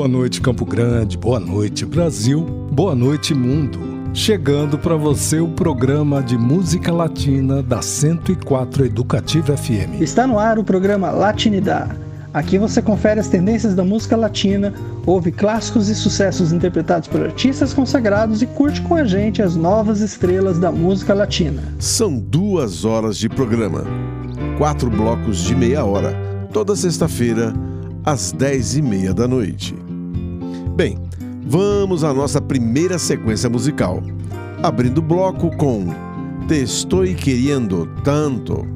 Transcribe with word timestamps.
Boa 0.00 0.08
noite, 0.08 0.40
Campo 0.40 0.64
Grande. 0.64 1.18
Boa 1.18 1.38
noite, 1.38 1.84
Brasil. 1.84 2.40
Boa 2.72 2.94
noite, 2.94 3.34
mundo. 3.34 3.78
Chegando 4.14 4.78
para 4.78 4.96
você 4.96 5.40
o 5.40 5.48
programa 5.48 6.22
de 6.22 6.38
música 6.38 6.90
latina 6.90 7.62
da 7.62 7.82
104 7.82 8.86
Educativa 8.86 9.54
FM. 9.54 10.00
Está 10.00 10.26
no 10.26 10.38
ar 10.38 10.58
o 10.58 10.64
programa 10.64 11.10
Latinidad. 11.10 11.94
Aqui 12.32 12.56
você 12.56 12.80
confere 12.80 13.20
as 13.20 13.28
tendências 13.28 13.74
da 13.74 13.84
música 13.84 14.16
latina, 14.16 14.72
ouve 15.04 15.30
clássicos 15.30 15.90
e 15.90 15.94
sucessos 15.94 16.50
interpretados 16.50 17.06
por 17.06 17.20
artistas 17.20 17.74
consagrados 17.74 18.40
e 18.40 18.46
curte 18.46 18.80
com 18.80 18.94
a 18.94 19.04
gente 19.04 19.42
as 19.42 19.54
novas 19.54 20.00
estrelas 20.00 20.58
da 20.58 20.72
música 20.72 21.12
latina. 21.12 21.62
São 21.78 22.18
duas 22.18 22.86
horas 22.86 23.18
de 23.18 23.28
programa, 23.28 23.84
quatro 24.56 24.88
blocos 24.88 25.40
de 25.40 25.54
meia 25.54 25.84
hora, 25.84 26.16
toda 26.54 26.74
sexta-feira 26.74 27.52
às 28.02 28.32
dez 28.32 28.76
e 28.76 28.80
meia 28.80 29.12
da 29.12 29.28
noite. 29.28 29.74
Bem, 30.74 30.98
vamos 31.46 32.04
à 32.04 32.14
nossa 32.14 32.40
primeira 32.40 32.98
sequência 32.98 33.50
musical, 33.50 34.02
abrindo 34.62 34.98
o 34.98 35.02
bloco 35.02 35.54
com 35.56 35.86
Te 36.48 36.62
Estou 36.62 37.04
Querendo 37.14 37.86
Tanto, 38.02 38.66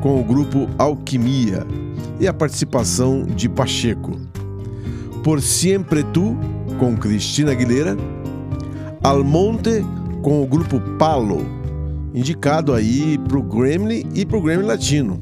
com 0.00 0.20
o 0.20 0.24
grupo 0.24 0.68
Alquimia 0.78 1.66
e 2.20 2.28
a 2.28 2.34
participação 2.34 3.24
de 3.24 3.48
Pacheco. 3.48 4.12
Por 5.24 5.40
Siempre 5.40 6.04
Tu, 6.04 6.36
com 6.78 6.96
Cristina 6.96 7.52
Aguilera, 7.52 7.96
Almonte, 9.02 9.84
com 10.22 10.42
o 10.42 10.46
grupo 10.46 10.78
Palo, 10.96 11.44
indicado 12.14 12.72
aí 12.72 13.18
para 13.18 13.38
o 13.38 13.42
Grammy 13.42 14.06
e 14.14 14.24
para 14.24 14.36
o 14.36 14.42
Grammy 14.42 14.64
Latino. 14.64 15.20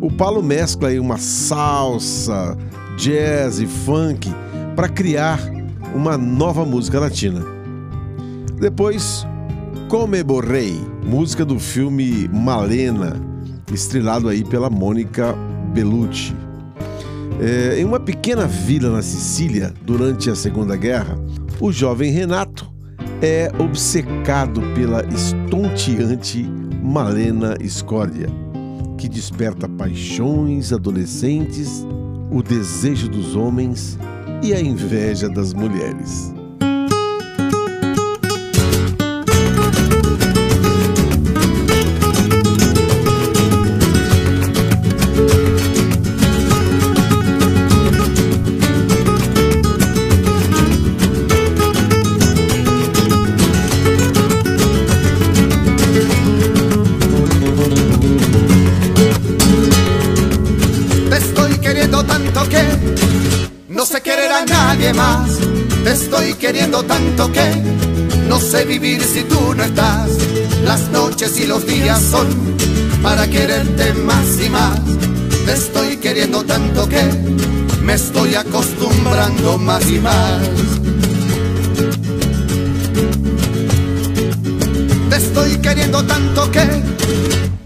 O 0.00 0.12
Palo 0.12 0.42
mescla 0.42 0.90
aí 0.90 1.00
uma 1.00 1.16
salsa, 1.16 2.56
jazz 2.96 3.58
e 3.58 3.66
funk 3.66 4.32
para 4.76 4.90
criar 4.90 5.40
uma 5.94 6.18
nova 6.18 6.62
música 6.66 7.00
latina. 7.00 7.42
Depois, 8.60 9.26
Come 9.88 10.22
Borrei, 10.22 10.78
música 11.02 11.46
do 11.46 11.58
filme 11.58 12.28
Malena, 12.28 13.16
estrelado 13.72 14.28
aí 14.28 14.44
pela 14.44 14.68
Mônica 14.68 15.34
Bellucci. 15.72 16.36
É, 17.40 17.80
em 17.80 17.84
uma 17.84 17.98
pequena 17.98 18.46
vila 18.46 18.90
na 18.90 19.00
Sicília, 19.00 19.72
durante 19.82 20.28
a 20.28 20.34
Segunda 20.34 20.76
Guerra, 20.76 21.18
o 21.58 21.72
jovem 21.72 22.12
Renato 22.12 22.70
é 23.22 23.50
obcecado 23.58 24.60
pela 24.74 25.02
estonteante 25.06 26.42
Malena 26.82 27.56
Scórdia, 27.66 28.28
que 28.98 29.08
desperta 29.08 29.66
paixões 29.66 30.70
adolescentes, 30.72 31.86
o 32.30 32.42
desejo 32.42 33.08
dos 33.08 33.34
homens 33.34 33.98
e 34.42 34.54
a 34.54 34.60
inveja 34.60 35.28
das 35.28 35.52
mulheres. 35.52 36.35
Son 71.94 72.26
para 73.02 73.28
quererte 73.28 73.92
más 73.94 74.40
y 74.44 74.48
más. 74.48 74.80
Te 75.44 75.52
estoy 75.52 75.96
queriendo 75.98 76.44
tanto 76.44 76.88
que 76.88 77.02
me 77.82 77.94
estoy 77.94 78.34
acostumbrando 78.34 79.58
más 79.58 79.88
y 79.90 80.00
más. 80.00 80.42
Te 85.10 85.16
estoy 85.16 85.58
queriendo 85.58 86.04
tanto 86.04 86.50
que 86.50 86.66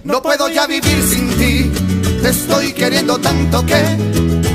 no 0.05 0.23
puedo 0.23 0.49
ya 0.49 0.67
vivir 0.67 1.03
sin 1.03 1.29
ti. 1.39 1.71
Te 2.23 2.29
estoy 2.29 2.73
queriendo 2.73 3.19
tanto 3.19 3.65
que 3.65 3.83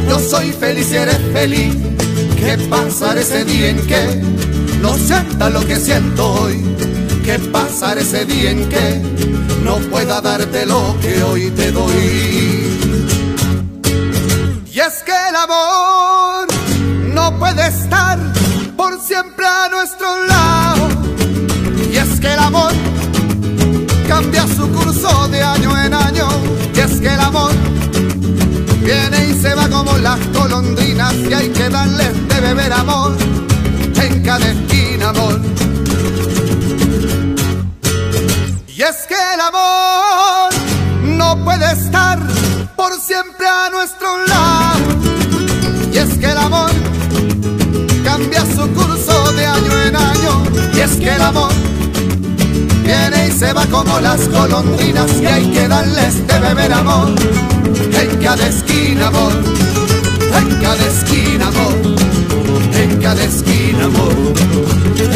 yo 0.08 0.20
soy 0.20 0.52
feliz 0.52 0.92
y 0.92 0.97
eres 0.97 1.20
feliz 1.34 1.74
¿Qué 2.38 2.58
pasará 2.70 3.20
ese 3.20 3.44
día 3.44 3.70
en 3.70 3.88
que 3.88 4.22
no 4.82 4.94
sienta 4.96 5.50
lo 5.50 5.66
que 5.66 5.78
siento 5.78 6.32
hoy? 6.34 6.64
¿Qué 7.25 7.40
pasará 7.52 8.00
ese 8.02 8.24
día 8.25 8.52
en 8.52 8.69
que 8.69 9.02
no 9.63 9.78
pueda 9.90 10.22
darte 10.22 10.63
lo 10.68 10.96
que 11.02 11.24
hoy 11.24 11.50
te 11.50 11.72
doy? 11.72 12.78
Y 14.72 14.80
es 14.80 15.03
que 15.03 15.12
el 15.30 15.35
amor 15.35 16.47
no 17.16 17.40
puede 17.40 17.66
estar 17.68 18.19
por 18.78 19.02
siempre 19.02 19.44
a 19.44 19.69
nuestro 19.69 20.08
lado. 20.28 20.88
Y 21.91 21.97
es 21.97 22.19
que 22.19 22.31
el 22.31 22.40
amor 22.40 22.72
cambia 24.08 24.46
su 24.47 24.69
curso 24.69 25.28
de 25.30 25.41
año 25.41 25.84
en 25.84 25.94
año. 25.96 26.28
Y 26.75 26.80
es 26.80 27.02
que 27.02 27.12
el 27.12 27.19
amor 27.19 27.52
Viene 28.85 29.30
y 29.30 29.34
se 29.41 29.56
va 29.56 29.68
como 29.68 29.97
las 29.97 30.19
colondrinas 30.28 31.16
y 31.16 31.34
hay 31.34 31.50
que 31.50 31.69
darles 31.69 32.28
de 32.28 32.40
beber 32.40 32.72
amor 32.72 33.25
que 51.05 51.11
el 51.11 51.21
amor 51.21 51.51
viene 52.83 53.27
y 53.27 53.31
se 53.31 53.53
va 53.53 53.63
como 53.67 53.99
las 53.99 54.21
colondrinas 54.21 55.11
y 55.21 55.25
hay 55.27 55.51
que 55.51 55.67
darles 55.67 56.25
de 56.25 56.39
beber 56.39 56.73
amor. 56.73 57.13
En 58.01 58.17
cada 58.17 58.47
esquina 58.47 59.07
amor, 59.09 59.33
en 60.39 60.61
cada 60.61 60.85
esquina 60.88 61.47
amor, 61.47 61.75
en 62.73 63.01
cada 63.01 63.23
esquina 63.23 63.85
amor, 63.85 64.16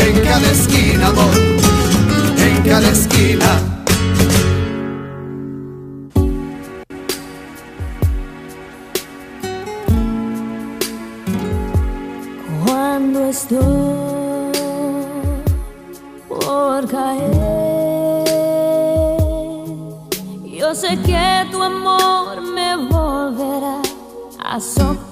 en 0.05 0.19
cada 0.23 0.51
esquina 0.51 1.07
amor, 1.07 1.33
en 2.38 2.63
cada 2.63 2.89
esquina. 2.91 3.50
Cuando 3.50 3.69
So. 24.59 25.09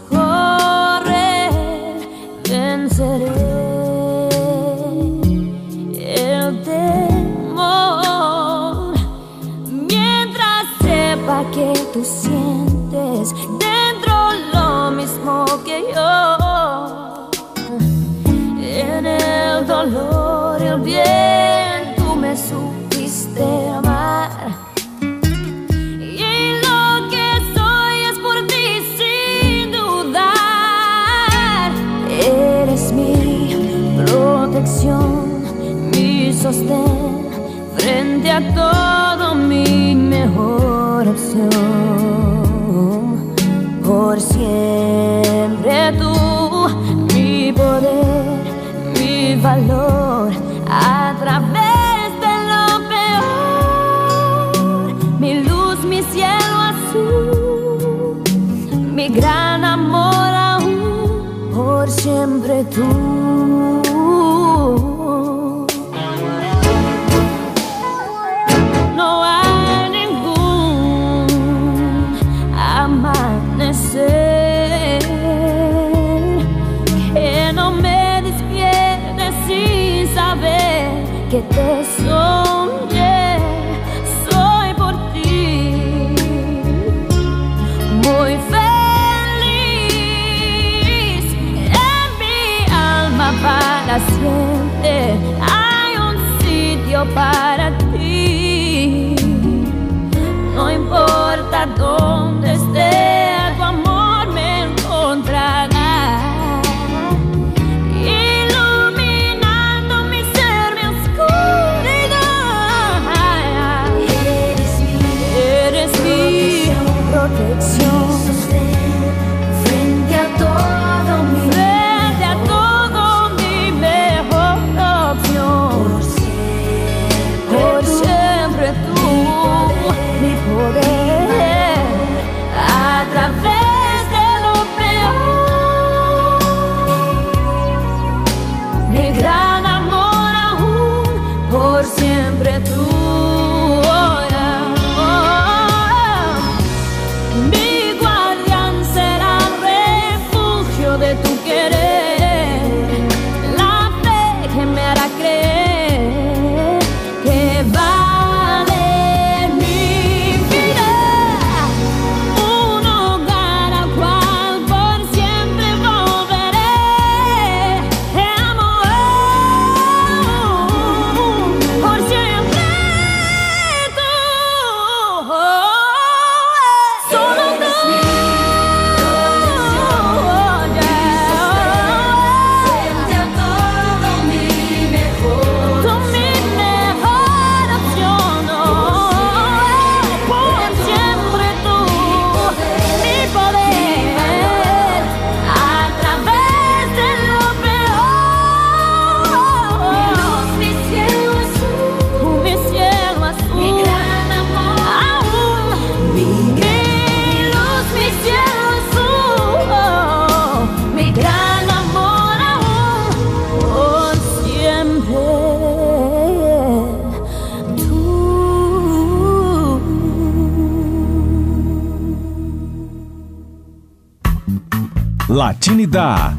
Martini 225.68 225.86
dá. 225.86 226.37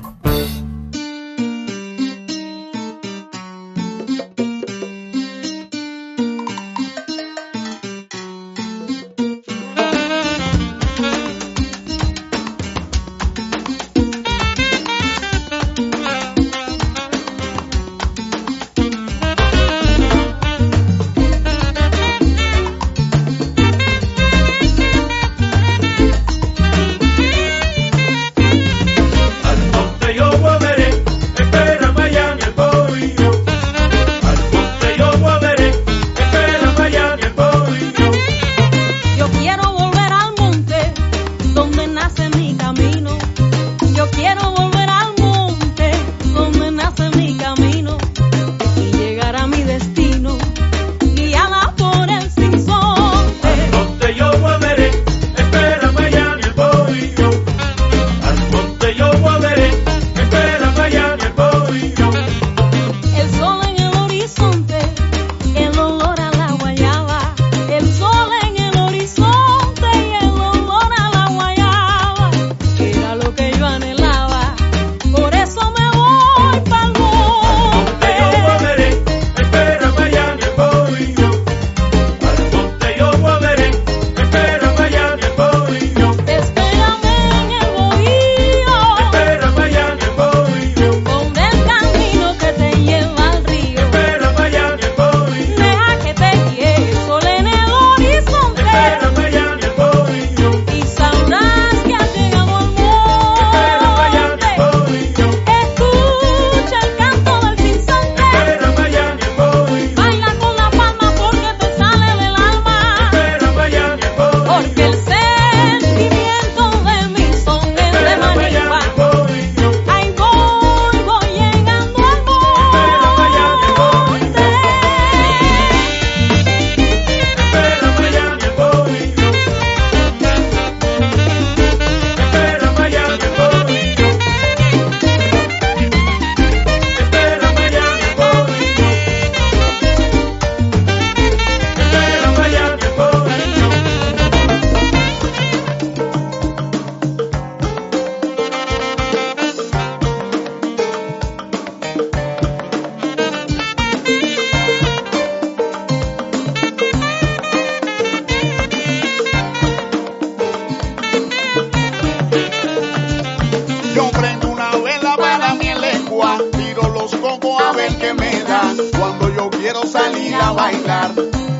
Que 168.09 168.15
me 168.15 168.43
da 168.45 168.75
cuando 168.99 169.29
yo 169.35 169.51
quiero 169.51 169.87
salir 169.87 170.35
a 170.35 170.53
bailar. 170.53 171.11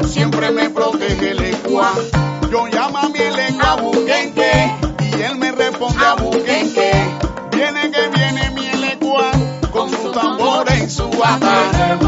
Siempre 0.07 0.51
me 0.51 0.71
protege 0.71 1.33
el 1.33 1.45
ecua. 1.45 1.93
Yo 2.51 2.67
llamo 2.67 2.99
a 2.99 3.09
mi 3.09 3.19
lengua 3.19 3.77
buquenque 3.77 4.73
y 5.01 5.23
él 5.23 5.37
me 5.37 5.53
responde 5.53 6.05
a 6.05 6.15
buquenque. 6.15 6.93
Viene 7.53 7.91
que 7.91 8.09
viene 8.09 8.51
mi 8.51 8.67
elecua 8.67 9.31
con 9.71 9.91
su 9.91 10.11
tambor 10.13 10.71
en 10.73 10.91
su 10.91 11.09
bata. 11.11 11.99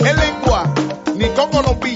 El 0.00 0.16
lengua, 0.16 0.74
ni 1.14 1.28
coco 1.30 1.62
lo 1.62 1.80
pilla 1.80 1.91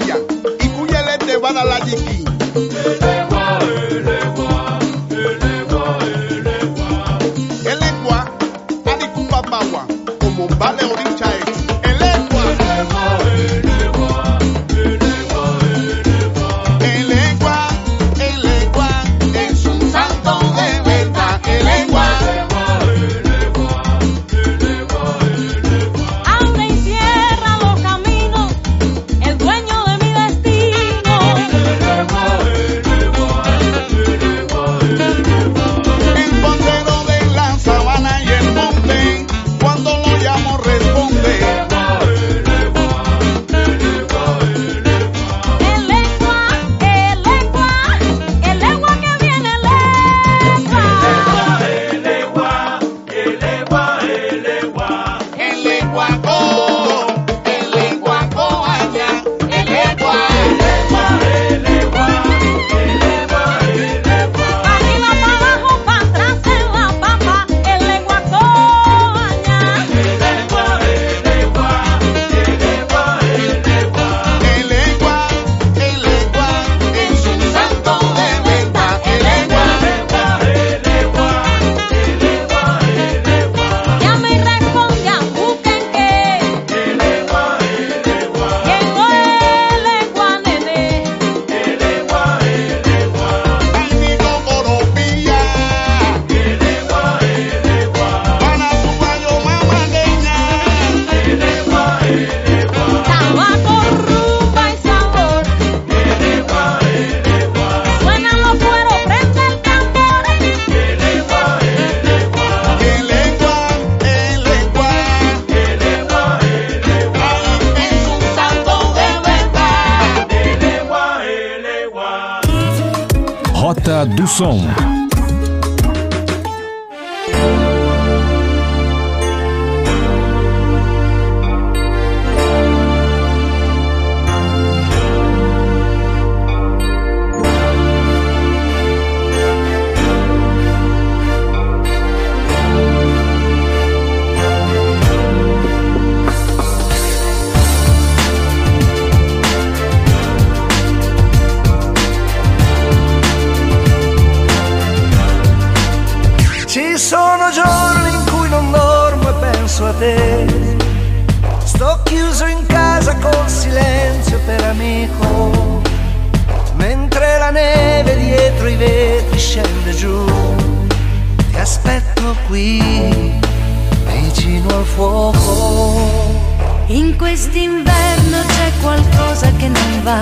In 176.88 177.17
quest'inverno 177.17 178.38
c'è 178.47 178.73
qualcosa 178.81 179.50
che 179.57 179.69
non 179.69 180.03
va. 180.03 180.21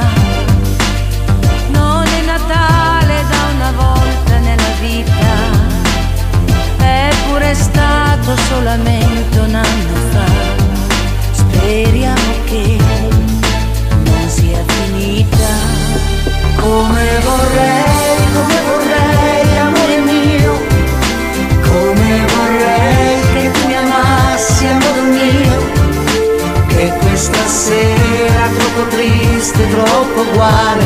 Non 1.68 2.06
è 2.06 2.20
Natale 2.24 3.24
da 3.28 3.36
una 3.54 3.72
volta 3.72 4.38
nella 4.38 4.72
vita. 4.80 5.32
È 6.78 7.10
pure 7.28 7.54
stato 7.54 8.36
solamente 8.48 9.38
un 9.38 9.54
anno 9.54 9.96
fa. 10.10 10.26
Speriamo 11.32 12.32
che 12.44 12.78
non 14.04 14.28
sia 14.28 14.62
finita. 14.66 15.52
Come 16.56 17.18
vorrei, 17.24 18.16
come 18.32 18.60
vorrei, 18.66 19.03
questa 27.26 27.46
sera 27.46 28.48
troppo 28.58 28.88
triste, 28.88 29.68
troppo 29.70 30.20
uguale, 30.20 30.84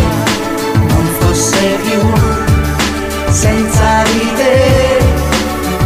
non 0.74 1.06
fosse 1.18 1.78
più 1.82 2.00
senza 3.28 4.02
te. 4.36 4.98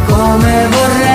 Come 0.07 0.69
vorrei, 0.69 1.12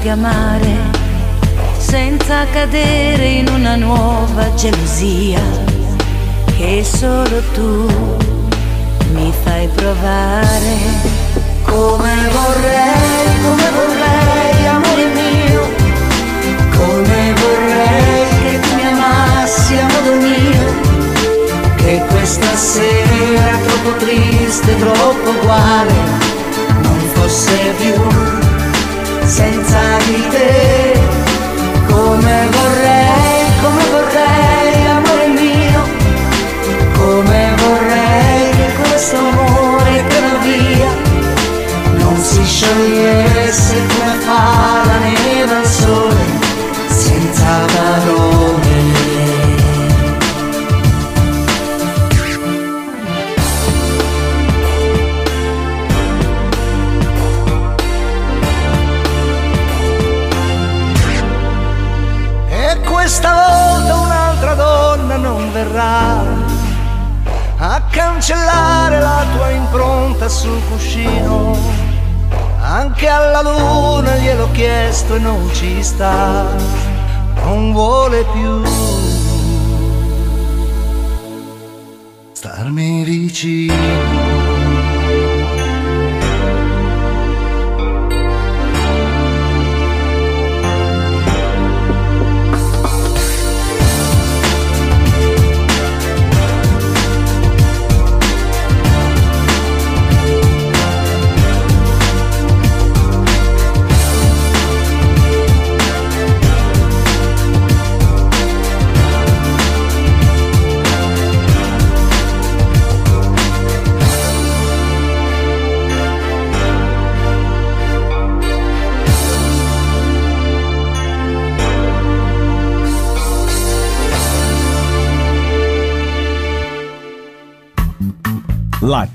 farti 0.00 0.08
amare, 0.08 0.76
senza 1.76 2.46
cadere 2.50 3.26
in 3.26 3.48
una 3.48 3.76
nuova 3.76 4.52
gelosia 4.54 5.40
che 6.56 6.82
solo 6.84 7.42
tu 7.52 7.86
mi 9.12 9.32
fai 9.42 9.68
provare. 9.68 11.18
Come 11.64 12.14
vorrei, 12.32 13.40
come 13.42 13.70
vorrei, 13.76 14.66
amore 14.66 15.06
mio, 15.12 15.68
come 16.76 17.34
vorrei 17.34 18.28
che 18.42 18.60
tu 18.60 18.74
mi 18.76 18.86
amassi 18.86 19.76
a 19.76 19.86
modo 19.86 20.14
mio, 20.14 21.76
che 21.76 22.02
questa 22.08 22.56
sera 22.56 23.58
troppo 23.66 23.96
triste, 23.98 24.78
troppo 24.78 25.30
uguale, 25.30 25.92
non 26.82 26.98
fosse 27.12 27.74
più 27.78 28.49
senza 29.30 29.78
di 30.06 30.26
te. 30.28 30.98
Come 31.86 32.48
vorrei, 32.50 33.44
come 33.62 33.84
vorrei, 33.90 34.86
amore 34.86 35.26
mio, 35.28 35.82
come 36.98 37.54
vorrei 37.62 38.50
che 38.50 38.72
questo 38.82 39.16
amore 39.16 40.04
che 40.08 40.20
va 40.20 40.36
via 40.42 40.90
non 41.98 42.16
si 42.16 42.44
sciogliesse 42.44 43.86
come 43.86 44.14
fa 44.18 44.82
la 44.84 44.98
neve. 44.98 45.39
Verrà 65.70 66.24
a 67.58 67.82
cancellare 67.90 68.98
la 68.98 69.24
tua 69.32 69.50
impronta 69.50 70.28
sul 70.28 70.60
cuscino. 70.68 71.56
Anche 72.60 73.08
alla 73.08 73.42
luna 73.42 74.16
gliel'ho 74.16 74.50
chiesto 74.52 75.14
e 75.14 75.18
non 75.18 75.48
ci 75.54 75.82
sta, 75.82 76.46
non 77.44 77.72
vuole 77.72 78.24
più 78.32 78.62
starmi 82.32 83.04
vicino. 83.04 84.19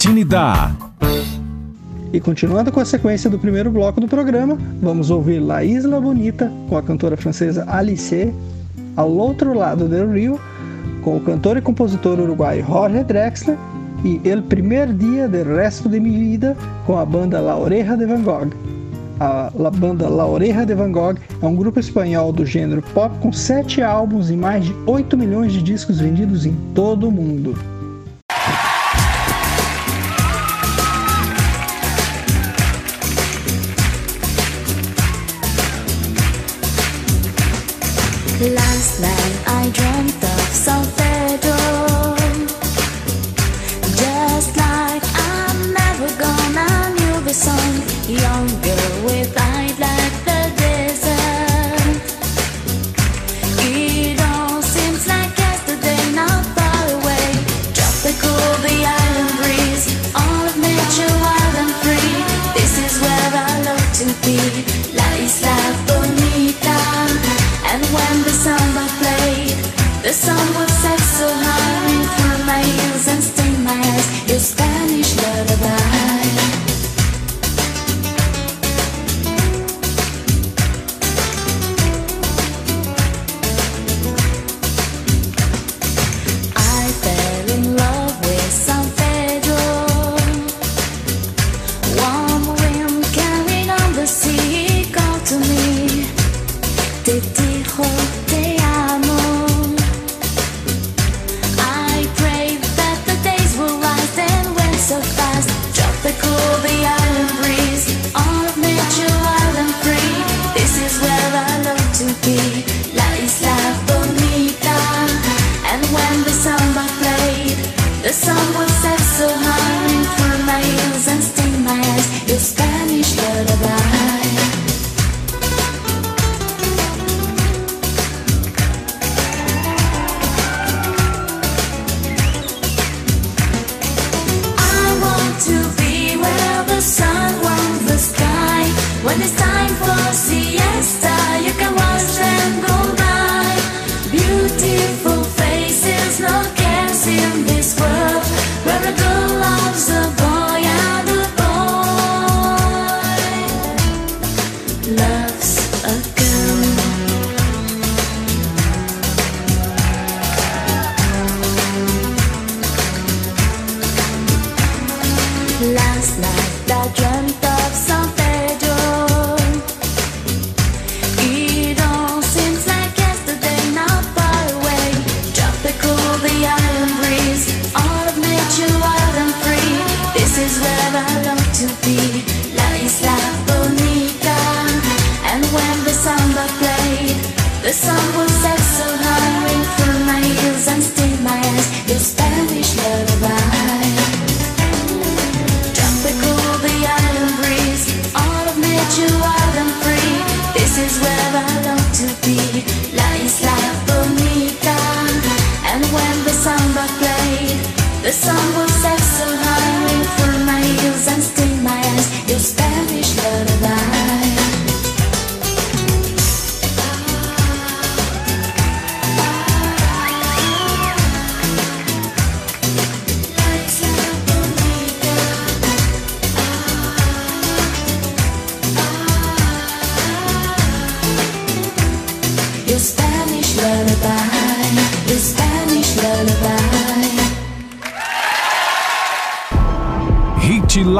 Latinidad. 0.05 0.71
E 2.13 2.19
continuando 2.19 2.71
com 2.71 2.79
a 2.79 2.85
sequência 2.85 3.27
do 3.27 3.39
primeiro 3.39 3.71
bloco 3.71 3.99
do 3.99 4.07
programa, 4.07 4.55
vamos 4.79 5.09
ouvir 5.09 5.39
La 5.39 5.63
Isla 5.63 5.99
Bonita 5.99 6.51
com 6.69 6.77
a 6.77 6.83
cantora 6.83 7.17
francesa 7.17 7.65
Alice, 7.67 8.31
ao 8.95 9.09
outro 9.09 9.57
lado 9.57 9.87
do 9.87 10.11
rio, 10.11 10.39
com 11.03 11.17
o 11.17 11.21
cantor 11.21 11.57
e 11.57 11.61
compositor 11.61 12.19
uruguaio 12.19 12.63
Jorge 12.63 13.03
Drexler 13.03 13.57
e 14.03 14.21
El 14.23 14.43
Primer 14.43 14.93
Dia 14.93 15.27
del 15.27 15.55
Resto 15.55 15.89
de 15.89 15.99
Mi 15.99 16.11
Vida 16.11 16.55
com 16.85 16.99
a 16.99 17.05
banda 17.05 17.41
La 17.41 17.57
Oreja 17.57 17.97
de 17.97 18.05
Van 18.05 18.21
Gogh. 18.21 18.51
A 19.19 19.51
la 19.57 19.71
banda 19.71 20.07
La 20.07 20.27
Oreja 20.27 20.67
de 20.67 20.75
Van 20.75 20.91
Gogh 20.91 21.17
é 21.41 21.45
um 21.47 21.55
grupo 21.55 21.79
espanhol 21.79 22.31
do 22.31 22.45
gênero 22.45 22.83
pop 22.93 23.17
com 23.21 23.33
sete 23.33 23.81
álbuns 23.81 24.29
e 24.29 24.35
mais 24.35 24.65
de 24.65 24.75
8 24.85 25.17
milhões 25.17 25.51
de 25.51 25.63
discos 25.63 25.99
vendidos 25.99 26.45
em 26.45 26.55
todo 26.75 27.07
o 27.07 27.11
mundo. 27.11 27.55
Last 38.85 39.01
night 39.01 39.47
I 39.47 39.69
dreamt 39.71 40.24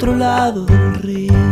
Otro 0.00 0.16
lado 0.16 0.64
del 0.64 0.94
río. 0.94 1.49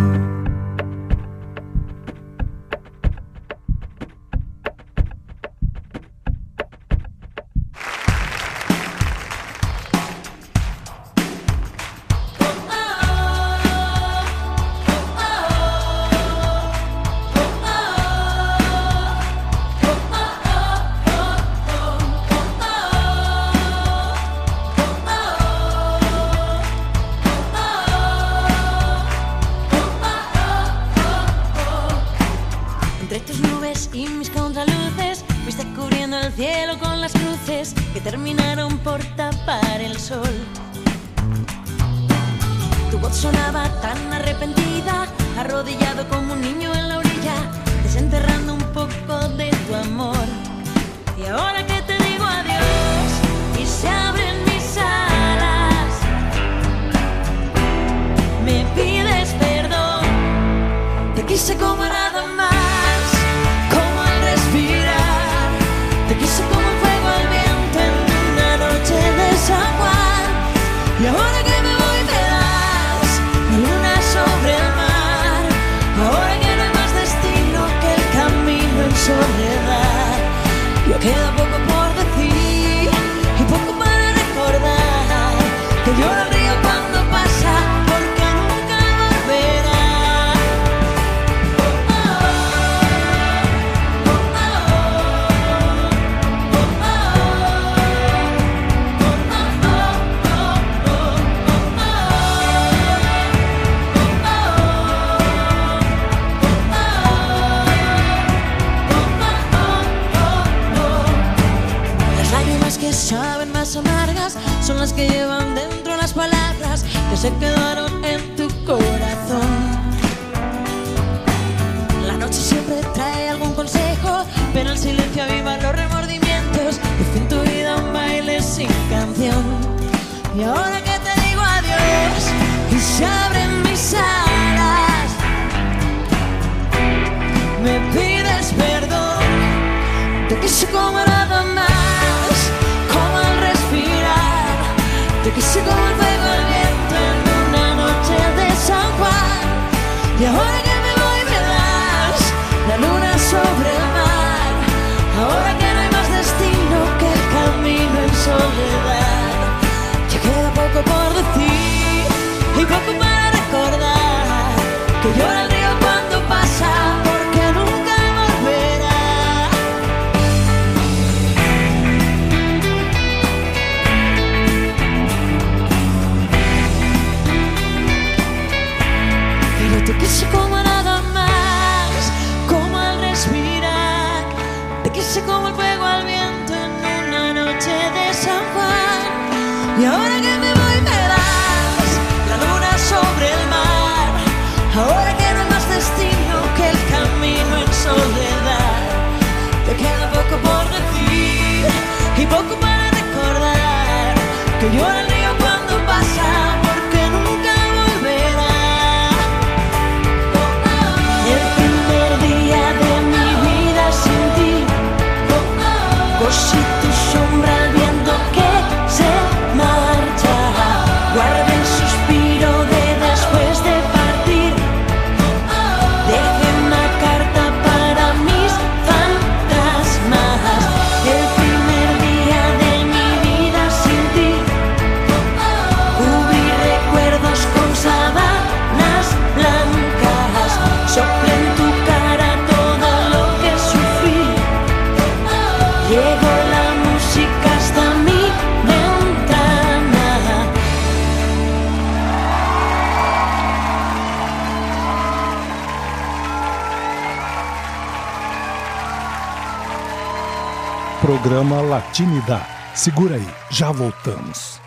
Programa 261.28 261.60
Latinidade. 261.60 262.46
Segura 262.74 263.16
aí, 263.16 263.28
já 263.50 263.70
voltamos. 263.70 264.58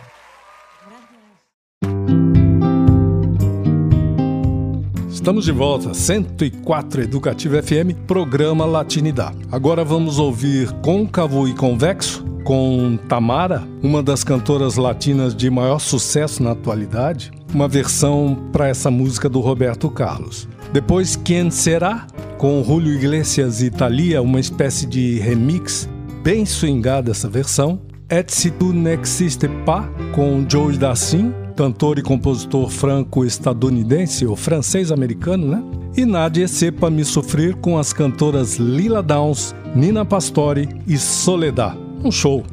Estamos 5.09 5.45
de 5.45 5.51
volta, 5.51 5.95
104 5.95 7.01
Educativa 7.01 7.63
FM, 7.63 8.05
programa 8.05 8.63
Latinidade. 8.63 9.39
Agora 9.51 9.83
vamos 9.83 10.19
ouvir 10.19 10.71
Côncavo 10.83 11.47
e 11.47 11.55
Convexo 11.55 12.23
com 12.43 12.95
Tamara, 13.09 13.63
uma 13.81 14.03
das 14.03 14.23
cantoras 14.23 14.75
latinas 14.75 15.35
de 15.35 15.49
maior 15.49 15.79
sucesso 15.79 16.43
na 16.43 16.51
atualidade, 16.51 17.31
uma 17.51 17.67
versão 17.67 18.37
para 18.51 18.67
essa 18.67 18.91
música 18.91 19.27
do 19.27 19.39
Roberto 19.39 19.89
Carlos. 19.89 20.47
Depois 20.71 21.15
Quem 21.15 21.49
Será, 21.49 22.05
com 22.37 22.63
Julio 22.63 22.93
Iglesias 22.93 23.63
e 23.63 23.71
Thalia, 23.71 24.21
uma 24.21 24.39
espécie 24.39 24.85
de 24.85 25.17
remix 25.17 25.89
bem 26.23 26.45
swingada 26.45 27.11
essa 27.11 27.27
versão. 27.27 27.81
Et 28.09 28.25
si 28.27 28.51
tu 28.51 28.73
n'existe 28.73 29.47
pas, 29.65 29.85
com 30.13 30.45
Joey 30.47 30.77
Dassin, 30.77 31.33
cantor 31.55 31.97
e 31.97 32.01
compositor 32.01 32.69
franco-estadunidense 32.69 34.25
ou 34.25 34.35
francês-americano, 34.35 35.47
né? 35.47 35.63
E 35.95 36.05
Nadia 36.05 36.47
Sepa 36.47 36.89
Me 36.89 37.05
Sofrer 37.05 37.55
com 37.55 37.77
as 37.77 37.93
cantoras 37.93 38.55
Lila 38.57 39.01
Downs, 39.01 39.55
Nina 39.75 40.05
Pastore 40.05 40.67
e 40.87 40.97
Soledad. 40.97 41.77
Um 42.03 42.11
show! 42.11 42.43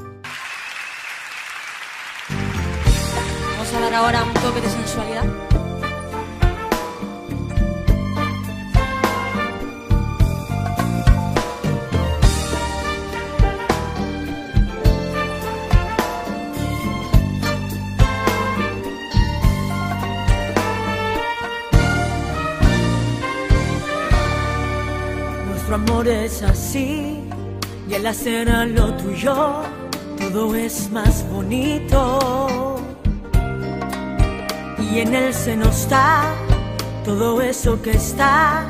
Vamos 3.56 3.74
a 3.74 3.80
dar 3.80 3.94
ahora 3.94 4.24
un 4.24 4.34
toque 4.34 4.60
de 4.60 4.68
sensualidad 4.68 5.47
es 26.28 26.42
así 26.42 27.20
y 27.88 27.94
en 27.94 28.02
la 28.02 28.12
lo 28.66 28.92
tuyo 28.94 29.62
todo 30.18 30.54
es 30.54 30.90
más 30.90 31.24
bonito. 31.30 32.76
Y 34.78 35.00
en 35.00 35.14
él 35.14 35.32
se 35.32 35.56
nos 35.56 35.74
está 35.82 36.24
todo 37.04 37.40
eso 37.40 37.80
que 37.80 37.92
está 37.92 38.66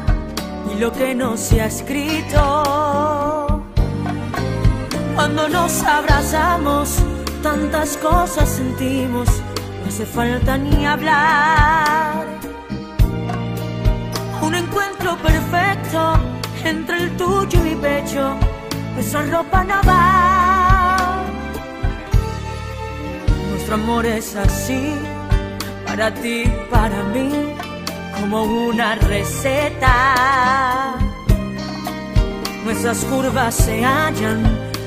y 0.71 0.79
lo 0.79 0.93
que 0.93 1.15
no 1.15 1.37
se 1.37 1.61
ha 1.61 1.67
escrito. 1.67 2.43
Cuando 5.17 5.49
nos 5.49 5.83
abrazamos, 5.83 6.99
tantas 7.43 7.97
cosas 7.97 8.49
sentimos, 8.49 9.29
no 9.83 9.89
hace 9.89 10.07
falta 10.07 10.57
ni 10.57 10.87
hablar. 10.87 12.25
Un 14.43 14.55
encuentro 14.55 15.17
perfecto 15.17 16.38
entre 16.65 17.05
el 17.05 17.17
tuyo 17.17 17.59
y 17.65 17.71
mi 17.71 17.75
pecho, 17.77 18.37
nuestra 18.95 19.23
ropa 19.23 19.65
no 19.65 19.81
va. 19.87 21.25
Nuestro 23.51 23.75
amor 23.75 24.07
es 24.07 24.37
así, 24.37 24.95
para 25.87 26.13
ti, 26.15 26.45
para 26.71 27.03
mí, 27.15 27.55
como 28.21 28.43
una 28.45 28.95
receta. 28.97 30.95
Nuestras 32.65 33.05
curvas 33.05 33.55
se 33.55 33.85
hallan, 33.85 34.43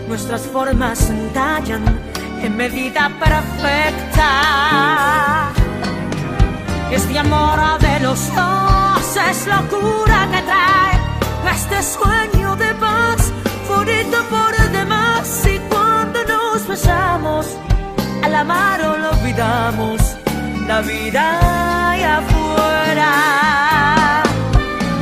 nuestras 0.07 0.41
formas 0.43 0.99
se 0.99 1.13
entallan 1.13 1.83
en 2.41 2.57
medida 2.57 3.09
perfecta. 3.19 4.29
Este 6.91 7.19
amor 7.19 7.79
de 7.79 7.99
los 8.01 8.35
dos 8.35 9.17
es 9.29 9.47
locura 9.47 10.27
que 10.31 10.41
trae 10.41 11.00
este 11.49 11.81
sueño 11.83 12.55
de 12.55 12.73
paz, 12.75 13.31
bonito 13.67 14.17
por 14.29 14.71
demás. 14.71 15.43
Y 15.45 15.59
cuando 15.69 16.23
nos 16.25 16.67
besamos, 16.67 17.47
al 18.23 18.35
amar 18.35 18.81
o 18.81 18.97
lo 18.97 19.09
olvidamos, 19.11 20.01
la 20.67 20.81
vida 20.81 22.17
afuera. 22.17 23.11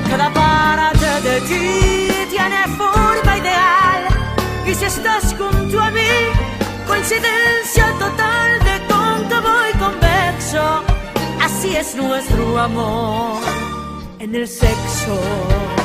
Cada 0.10 0.34
parte 0.34 1.08
de 1.28 1.42
ti 1.42 2.28
tiene 2.30 2.68
forma 2.78 3.38
ideal. 3.38 4.02
Y 4.66 4.76
si 4.76 4.86
estás 4.86 5.36
junto 5.38 5.82
a 5.82 5.92
mí, 5.92 6.12
coincidencia 6.88 7.86
total 8.00 8.60
de 8.64 8.80
tonto 8.88 9.10
así 11.60 11.76
es 11.76 11.96
nuestro 11.96 12.58
amor 12.58 13.42
en 14.20 14.36
el 14.36 14.48
sexo. 14.48 15.79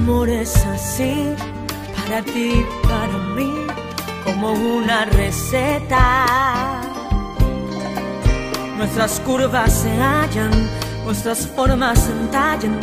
Amor 0.00 0.28
es 0.30 0.56
así, 0.64 1.34
para 1.94 2.22
ti, 2.22 2.64
para 2.82 3.18
mí, 3.36 3.52
como 4.24 4.52
una 4.52 5.04
receta. 5.04 6.80
Nuestras 8.78 9.20
curvas 9.20 9.70
se 9.70 9.90
hallan, 9.90 10.52
nuestras 11.04 11.46
formas 11.54 11.98
se 11.98 12.12
entallan 12.12 12.78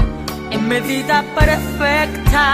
en 0.51 0.67
medida 0.67 1.23
perfecta. 1.33 2.45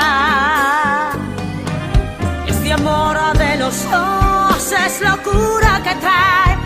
Este 2.48 2.72
amor 2.72 3.18
de 3.38 3.58
los 3.58 3.76
dos 3.92 4.72
es 4.86 5.02
locura 5.02 5.82
que 5.86 5.94
trae 6.06 6.58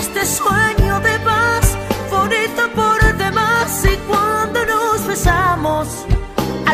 este 0.00 0.26
sueño 0.26 0.98
de 1.08 1.18
paz, 1.20 1.76
bonito 2.10 2.62
por 2.74 2.98
demás. 3.16 3.84
Y 3.84 3.96
cuando 4.08 4.58
nos 4.66 5.06
besamos, 5.06 6.04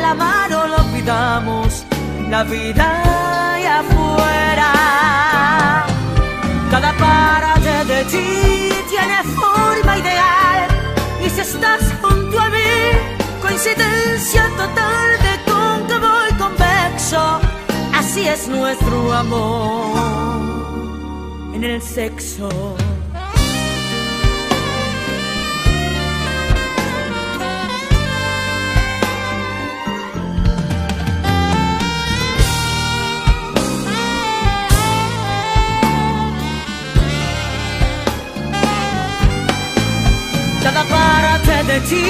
a 0.01 0.09
la 0.09 0.15
mano 0.15 0.67
lo 0.67 0.83
pidamos, 0.93 1.85
la 2.29 2.43
vida 2.45 2.89
y 3.63 3.65
afuera. 3.81 4.73
Cada 6.71 6.93
parte 6.97 7.73
de 7.93 8.05
ti 8.05 8.29
tiene 8.89 9.19
forma 9.39 9.99
ideal 9.99 10.69
y 11.25 11.29
si 11.29 11.41
estás 11.41 11.83
junto 12.01 12.41
a 12.41 12.49
mí, 12.49 12.73
coincidencia 13.43 14.43
total 14.57 15.09
de 15.27 15.35
cóncavo 15.51 16.13
y 16.31 16.33
convexo, 16.43 17.41
así 17.95 18.27
es 18.27 18.49
nuestro 18.49 19.13
amor 19.13 20.51
en 21.55 21.65
el 21.65 21.83
sexo. 21.83 22.49
Cada 40.81 40.93
parte 40.93 41.73
de 41.73 41.81
ti 41.81 42.05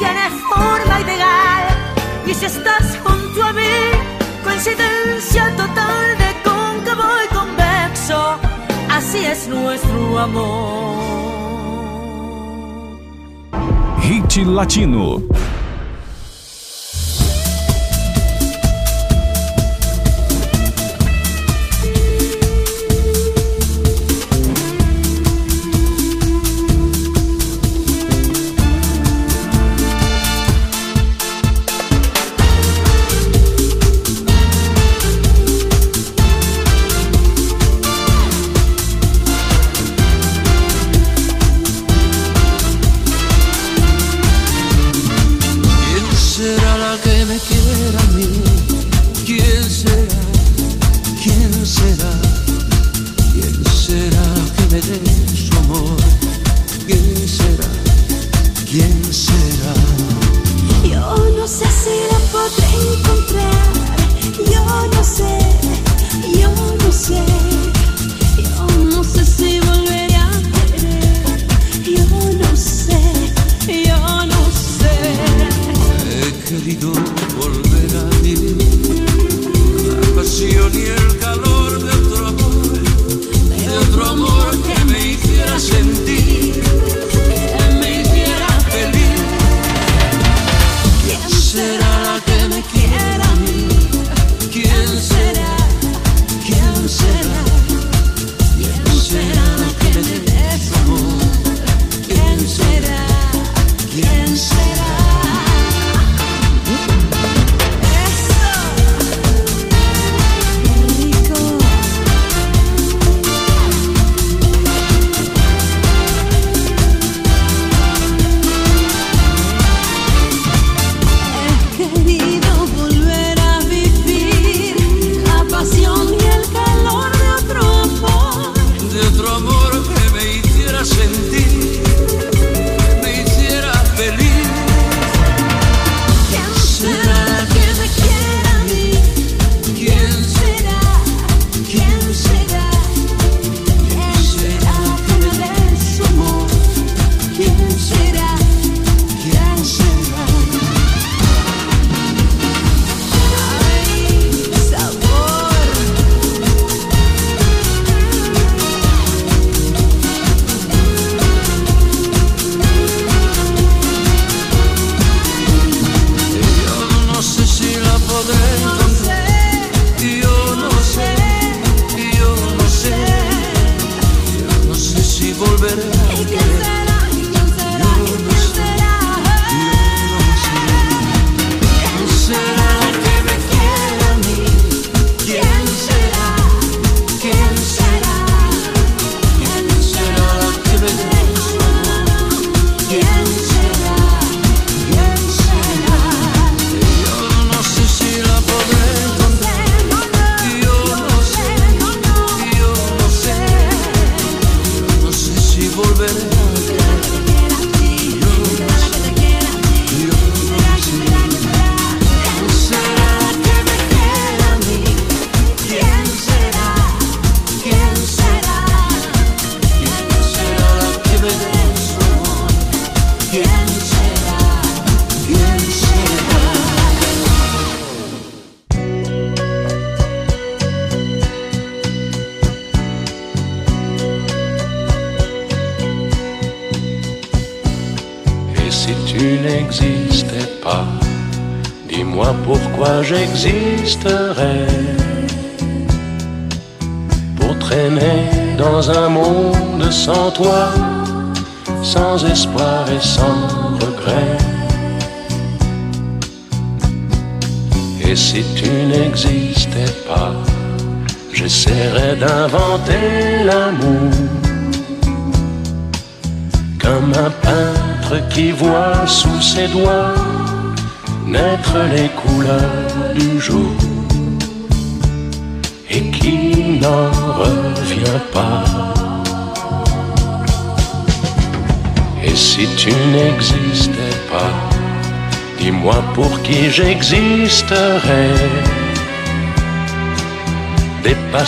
tiene 0.00 0.28
forma 0.52 1.00
ideal 1.00 1.64
y 2.26 2.34
si 2.34 2.46
estás 2.46 2.98
junto 3.04 3.44
a 3.44 3.52
mí, 3.52 3.62
coincidencia 4.42 5.48
total 5.56 6.18
de 6.18 6.34
cóncavo 6.42 7.04
y 7.24 7.32
convexo, 7.32 8.36
así 8.90 9.18
es 9.24 9.46
nuestro 9.46 10.18
amor. 10.18 10.94
Hit 14.02 14.44
Latino. 14.44 15.22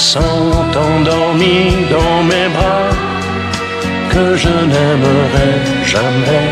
Passants 0.07 0.53
endormis 0.77 1.75
dans 1.91 2.23
mes 2.23 2.49
bras 2.57 2.91
que 4.13 4.37
je 4.37 4.49
n'aimerais 4.71 5.59
jamais. 5.85 6.49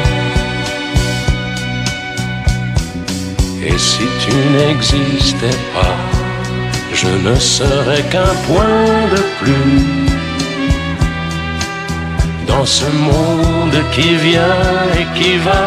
Et 3.65 3.79
si 3.79 4.07
tu 4.23 4.35
n'existais 4.57 5.59
pas, 5.73 5.97
je 6.95 7.07
ne 7.07 7.37
serais 7.37 8.03
qu'un 8.11 8.35
point 8.49 8.89
de 9.15 9.23
plus 9.41 9.83
dans 12.49 12.67
ce 12.67 12.87
monde 12.87 13.79
qui 13.93 14.17
vient 14.17 14.67
et 14.99 15.07
qui 15.17 15.37
va. 15.37 15.65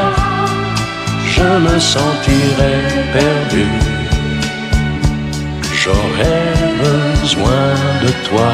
Je 1.25 1.49
me 1.65 1.79
sentirais 1.79 2.81
perdu. 3.13 3.96
Besoin 7.27 7.73
de 8.03 8.11
toi. 8.29 8.51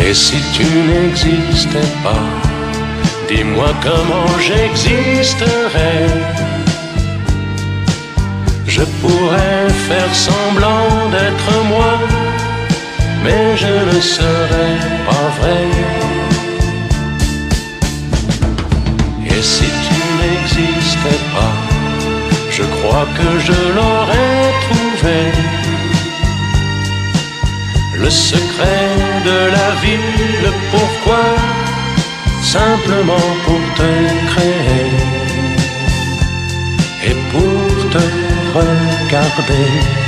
Et 0.00 0.14
si 0.14 0.36
tu 0.54 0.64
n'existais 0.64 1.78
pas, 2.02 2.37
dis-moi 3.28 3.70
comment 3.82 4.30
j'existerais. 4.46 6.06
Je 8.66 8.82
pourrais 9.00 9.68
faire 9.88 10.14
semblant 10.14 10.88
d'être 11.10 11.50
moi, 11.72 11.92
mais 13.24 13.56
je 13.56 13.74
ne 13.90 14.00
serais 14.00 14.76
pas 15.06 15.28
vrai. 15.38 15.64
Et 19.26 19.42
si 19.42 19.68
tu 19.86 19.98
n'existais 20.18 21.22
pas, 21.34 21.54
je 22.50 22.64
crois 22.74 23.06
que 23.18 23.30
je 23.46 23.58
l'aurais 23.76 24.44
trouvé. 24.66 25.20
Le 28.04 28.10
secret 28.10 28.88
de 29.24 29.38
la 29.56 29.70
vie, 29.82 30.06
le 30.44 30.52
pourquoi, 30.70 31.24
simplement 32.52 33.28
pour 33.44 33.60
te 33.76 33.90
créer 34.30 34.90
et 37.04 37.14
pour 37.30 37.90
te 37.90 38.04
regarder. 38.54 40.07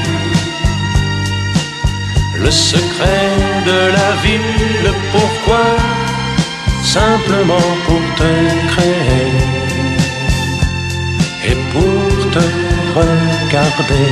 le 2.43 2.51
secret 2.51 3.29
de 3.65 3.79
la 3.97 4.11
vie, 4.23 4.83
le 4.83 4.93
pourquoi, 5.11 5.65
simplement 6.83 7.69
pour 7.85 8.01
te 8.17 8.31
créer 8.71 9.31
et 11.49 11.57
pour 11.71 12.31
te 12.35 12.45
regarder? 12.97 14.11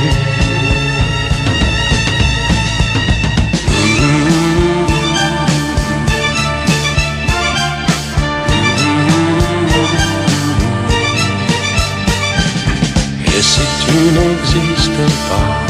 Et 13.26 13.42
si 13.42 13.64
tu 13.82 13.94
n'existais 14.16 15.12
pas, 15.28 15.69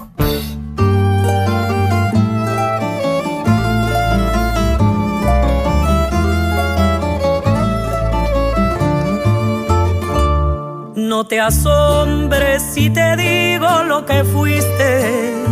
Te 11.31 11.39
asombres 11.39 12.61
si 12.61 12.89
te 12.89 13.15
digo 13.15 13.83
lo 13.83 14.05
que 14.05 14.21
fuiste, 14.25 15.45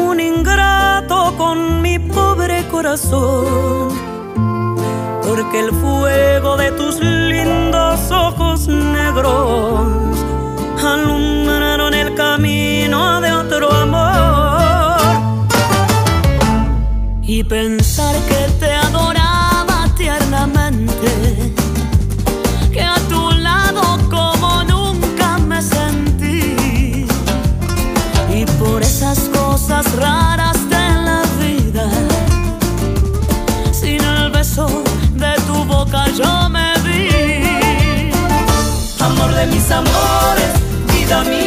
un 0.00 0.18
ingrato 0.18 1.34
con 1.36 1.82
mi 1.82 1.98
pobre 1.98 2.66
corazón, 2.68 3.90
porque 5.22 5.60
el 5.60 5.72
fuego 5.72 6.56
de 6.56 6.70
tus 6.70 7.00
lindos 7.00 8.10
ojos 8.10 8.66
negros 8.66 10.07
cosas 29.78 29.96
raras 29.96 30.68
de 30.68 30.86
la 31.06 31.22
vida 31.40 31.88
sin 33.72 34.00
beso, 34.32 34.66
de 35.14 35.34
tu 35.46 35.64
boca 35.64 36.04
yo 36.16 36.48
me 36.48 36.72
vi. 36.84 38.10
Amor 39.00 39.32
de 39.34 39.46
mis 39.46 39.70
amores, 39.70 40.52
vida 40.92 41.22
mía, 41.24 41.37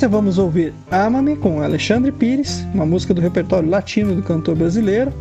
sequência 0.00 0.08
vamos 0.08 0.38
ouvir 0.38 0.72
Ama-me 0.90 1.36
com 1.36 1.60
Alexandre 1.62 2.10
Pires, 2.10 2.64
uma 2.72 2.86
música 2.86 3.12
do 3.12 3.20
repertório 3.20 3.68
latino 3.68 4.14
do 4.14 4.22
cantor 4.22 4.56
brasileiro. 4.56 5.12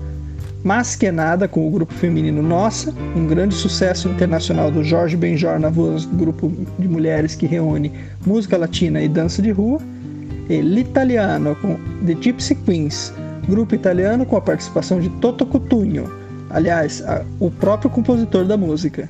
Mas 0.63 0.95
que 0.95 1.09
nada 1.11 1.47
com 1.47 1.67
o 1.67 1.71
grupo 1.71 1.93
feminino 1.93 2.41
Nossa, 2.41 2.93
um 3.15 3.25
grande 3.25 3.55
sucesso 3.55 4.07
internacional 4.09 4.69
do 4.71 4.83
Jorge 4.83 5.15
Benjor 5.17 5.59
na 5.59 5.69
voz 5.69 6.05
do 6.05 6.15
grupo 6.17 6.51
de 6.77 6.87
mulheres 6.87 7.35
que 7.35 7.45
reúne 7.45 7.91
música 8.25 8.57
latina 8.57 9.01
e 9.01 9.07
dança 9.09 9.41
de 9.41 9.51
rua. 9.51 9.79
E 10.49 10.61
L'Italiano 10.61 11.55
com 11.55 11.75
The 12.05 12.15
Gypsy 12.19 12.55
Queens, 12.55 13.13
grupo 13.47 13.75
italiano 13.75 14.25
com 14.25 14.35
a 14.37 14.41
participação 14.41 14.99
de 14.99 15.09
Toto 15.21 15.45
Cutugno, 15.45 16.09
aliás, 16.49 17.01
a- 17.05 17.23
o 17.39 17.49
próprio 17.51 17.89
compositor 17.89 18.45
da 18.45 18.57
música. 18.57 19.09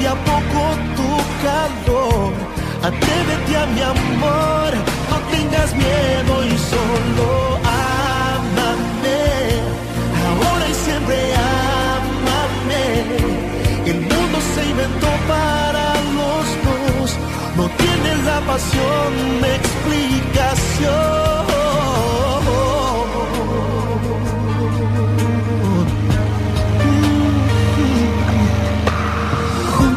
de 0.00 0.08
a 0.08 0.14
poco 0.14 0.60
tu 0.96 1.10
calor. 1.44 2.32
Atrévete 2.82 3.56
a 3.56 3.66
mi 3.74 3.82
amor, 3.82 4.70
no 5.10 5.16
tengas 5.30 5.74
miedo 5.74 6.32
y 6.44 6.56
solo 6.72 7.28
amame. 7.84 9.22
Ahora 10.28 10.66
y 10.68 10.74
siempre 10.74 11.18
amame. 11.54 12.84
El 13.90 14.00
mundo 14.00 14.38
se 14.54 14.62
inventó 14.70 15.10
para 15.28 15.86
los 16.18 16.44
dos. 16.66 17.16
No 17.56 17.64
tienes 17.80 18.18
la 18.24 18.40
pasión 18.40 19.10
de 19.42 19.56
explicación. 19.56 21.19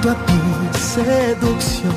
A 0.06 0.16
ti, 0.26 0.34
seducción, 0.78 1.94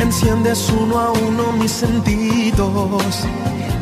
enciendes 0.00 0.68
uno 0.70 0.98
a 0.98 1.12
uno 1.12 1.52
mis 1.52 1.70
sentidos. 1.70 3.20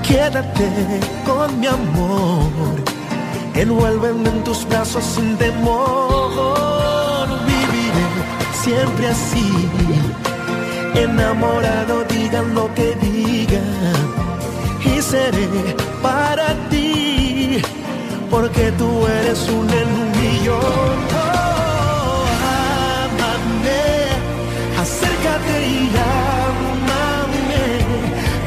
Quédate 0.07 1.01
con 1.25 1.59
mi 1.59 1.69
amor, 1.69 2.51
envuélveme 3.55 4.29
en 4.29 4.45
tus 4.45 4.69
brazos 4.69 5.05
sin 5.05 5.39
temor. 5.39 7.29
Viviré 7.47 8.07
siempre 8.63 9.09
así, 9.09 9.71
enamorado, 10.95 12.05
digan 12.11 12.55
lo 12.55 12.73
que 12.75 12.95
digan, 12.97 14.07
y 14.85 15.01
seré 15.01 15.75
para 16.03 16.53
ti, 16.69 17.63
porque 18.31 18.71
tú 18.73 19.07
eres 19.07 19.49
un 19.49 19.71
en 19.71 19.89
un 19.89 20.11
millón. 20.21 21.22
Y 25.41 25.91
ámame, 26.45 27.65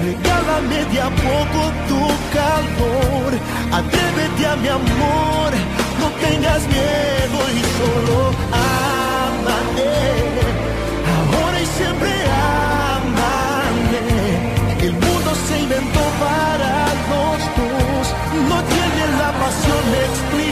regálame 0.03 0.86
de 0.93 1.01
a 1.01 1.09
poco 1.09 1.61
tu 1.89 2.01
calor, 2.31 3.31
atrévete 3.71 4.45
a 4.45 4.55
mi 4.55 4.67
amor, 4.67 5.51
no 5.99 6.07
tengas 6.21 6.61
miedo 6.67 7.38
y 7.57 7.61
solo 7.77 8.17
ámame, 8.51 9.93
ahora 11.33 11.59
y 11.59 11.65
siempre 11.65 12.11
ámame, 12.93 14.03
el 14.86 14.93
mundo 14.93 15.31
se 15.47 15.59
inventó 15.61 16.03
para 16.19 16.86
los 17.09 17.39
dos, 17.57 18.05
no 18.47 18.57
tiene 18.63 19.01
la 19.17 19.31
pasión 19.31 19.86
explicación. 20.05 20.44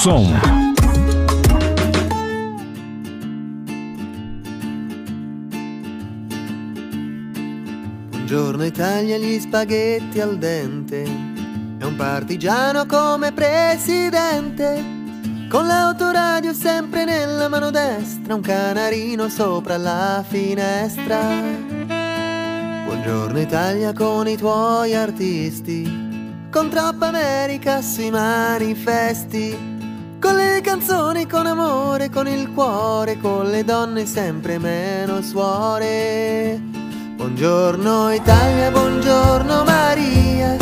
Som. 0.00 0.32
Buongiorno 8.08 8.64
Italia, 8.64 9.18
gli 9.18 9.38
spaghetti 9.38 10.18
al 10.18 10.38
dente. 10.38 11.02
È 11.02 11.84
un 11.84 11.96
partigiano 11.96 12.86
come 12.86 13.32
presidente. 13.32 14.82
Con 15.50 15.66
l'autoradio 15.66 16.54
sempre 16.54 17.04
nella 17.04 17.48
mano 17.48 17.70
destra, 17.70 18.34
un 18.34 18.40
canarino 18.40 19.28
sopra 19.28 19.76
la 19.76 20.24
finestra. 20.26 21.20
Buongiorno 22.86 23.38
Italia 23.38 23.92
con 23.92 24.26
i 24.26 24.38
tuoi 24.38 24.94
artisti. 24.94 26.48
Con 26.50 26.70
troppa 26.70 27.08
America 27.08 27.82
sui 27.82 28.10
manifesti. 28.10 29.69
Con 30.20 30.36
le 30.36 30.60
canzoni, 30.60 31.26
con 31.26 31.46
amore, 31.46 32.10
con 32.10 32.28
il 32.28 32.50
cuore, 32.52 33.18
con 33.18 33.48
le 33.48 33.64
donne 33.64 34.04
sempre 34.04 34.58
meno 34.58 35.22
suore. 35.22 36.60
Buongiorno 37.16 38.12
Italia, 38.12 38.70
buongiorno 38.70 39.64
Maria, 39.64 40.56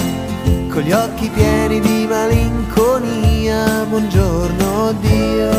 con 0.71 0.83
gli 0.83 0.93
occhi 0.93 1.29
pieni 1.31 1.81
di 1.81 2.07
malinconia, 2.09 3.85
buongiorno 3.89 4.93
Dio, 5.01 5.51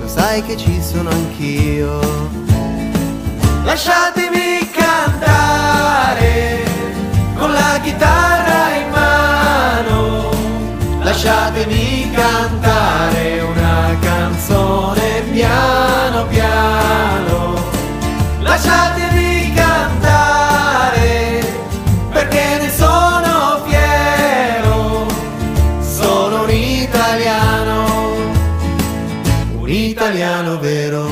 lo 0.00 0.08
sai 0.08 0.42
che 0.42 0.56
ci 0.56 0.80
sono 0.80 1.10
anch'io. 1.10 2.00
Lasciatemi 3.64 4.70
cantare 4.72 6.64
con 7.36 7.52
la 7.52 7.78
chitarra 7.82 8.49
lasciatemi 11.22 12.10
cantare 12.12 13.40
una 13.40 13.94
canzone 14.00 15.20
piano 15.30 16.26
piano. 16.28 17.54
Lasciatemi 18.40 19.52
cantare 19.52 21.44
perché 22.10 22.58
ne 22.62 22.70
sono 22.70 23.60
fiero, 23.66 25.06
sono 25.82 26.44
un 26.44 26.50
italiano, 26.50 28.14
un 29.58 29.68
italiano 29.68 30.58
vero. 30.58 31.06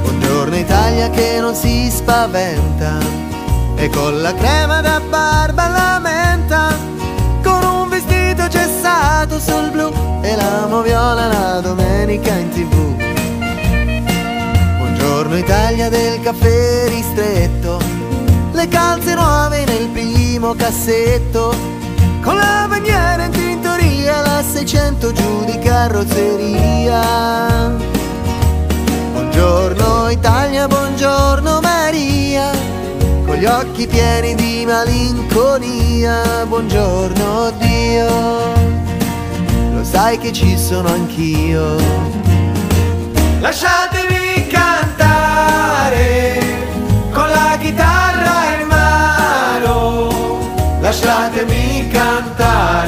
Buongiorno 0.00 0.56
Italia 0.56 1.10
che 1.10 1.40
non 1.40 1.54
si 1.54 1.90
spaventa 1.90 3.22
e 3.76 3.90
con 3.90 4.22
la 4.22 4.32
crema 4.32 4.80
da 4.80 5.00
barba 5.00 5.66
lamenta, 5.66 6.01
gessato 9.32 9.38
sul 9.38 9.70
blu 9.70 9.92
e 10.22 10.36
l'amo 10.36 10.82
viola 10.82 11.26
la 11.26 11.60
domenica 11.60 12.34
in 12.34 12.48
tv. 12.50 12.94
Buongiorno 14.78 15.36
Italia 15.38 15.88
del 15.88 16.20
caffè 16.20 16.88
ristretto, 16.88 17.80
le 18.52 18.68
calze 18.68 19.14
nuove 19.14 19.64
nel 19.64 19.88
primo 19.88 20.54
cassetto, 20.54 21.54
con 22.22 22.36
la 22.36 22.66
bandiera 22.68 23.24
in 23.24 23.30
tintoria, 23.30 24.20
la 24.20 24.42
600 24.42 25.12
giù 25.12 25.44
di 25.44 25.58
carrozzeria. 25.58 27.00
Buongiorno 29.12 30.10
Italia, 30.10 30.66
buongiorno 30.66 31.60
Maria, 31.60 32.50
con 33.24 33.36
gli 33.36 33.46
occhi 33.46 33.86
pieni 33.86 34.34
di 34.34 34.64
malinconia, 34.66 36.44
buongiorno 36.46 37.52
Dio, 37.58 38.71
sai 39.92 40.16
che 40.16 40.32
ci 40.32 40.56
sono 40.56 40.88
anch'io. 40.88 41.76
Lasciatemi 43.40 44.46
cantare 44.46 46.40
con 47.12 47.28
la 47.28 47.58
chitarra 47.60 48.58
in 48.58 48.66
mano. 48.68 50.08
Lasciatemi 50.80 51.88
cantare 51.88 52.81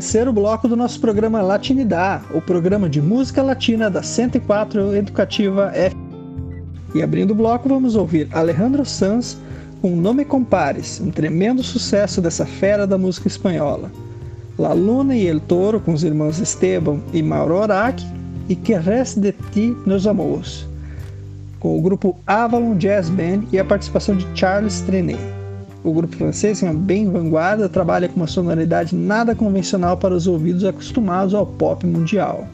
terceiro 0.00 0.32
bloco 0.32 0.66
do 0.66 0.74
nosso 0.74 0.98
programa 0.98 1.42
Latinidad, 1.42 2.22
o 2.32 2.40
programa 2.40 2.88
de 2.88 3.02
música 3.02 3.42
latina 3.42 3.90
da 3.90 4.02
104 4.02 4.96
Educativa 4.96 5.70
F. 5.74 5.94
E 6.94 7.02
abrindo 7.02 7.32
o 7.32 7.34
bloco, 7.34 7.68
vamos 7.68 7.96
ouvir 7.96 8.26
Alejandro 8.32 8.82
Sanz 8.86 9.36
com 9.82 9.90
No 9.90 10.14
Me 10.14 10.24
Compares, 10.24 10.98
um 11.02 11.10
tremendo 11.10 11.62
sucesso 11.62 12.22
dessa 12.22 12.46
fera 12.46 12.86
da 12.86 12.96
música 12.96 13.28
espanhola. 13.28 13.92
La 14.58 14.72
Luna 14.72 15.14
e 15.14 15.26
El 15.26 15.38
Toro 15.38 15.78
com 15.78 15.92
os 15.92 16.02
irmãos 16.02 16.38
Esteban 16.38 16.98
e 17.12 17.22
Mauro 17.22 17.56
Orac 17.56 18.02
e 18.48 18.56
Que 18.56 18.72
Reste 18.76 19.20
de 19.20 19.32
Ti 19.52 19.76
Nos 19.84 20.06
Amores, 20.06 20.66
com 21.58 21.78
o 21.78 21.82
grupo 21.82 22.16
Avalon 22.26 22.74
Jazz 22.78 23.10
Band 23.10 23.42
e 23.52 23.58
a 23.58 23.64
participação 23.66 24.16
de 24.16 24.26
Charles 24.34 24.80
Trenet. 24.80 25.39
O 25.82 25.92
grupo 25.92 26.14
francês 26.14 26.62
é 26.62 26.72
bem 26.72 27.10
vanguarda, 27.10 27.68
trabalha 27.68 28.08
com 28.08 28.16
uma 28.16 28.26
sonoridade 28.26 28.94
nada 28.94 29.34
convencional 29.34 29.96
para 29.96 30.14
os 30.14 30.26
ouvidos 30.26 30.64
acostumados 30.64 31.32
ao 31.32 31.46
pop 31.46 31.86
mundial. 31.86 32.46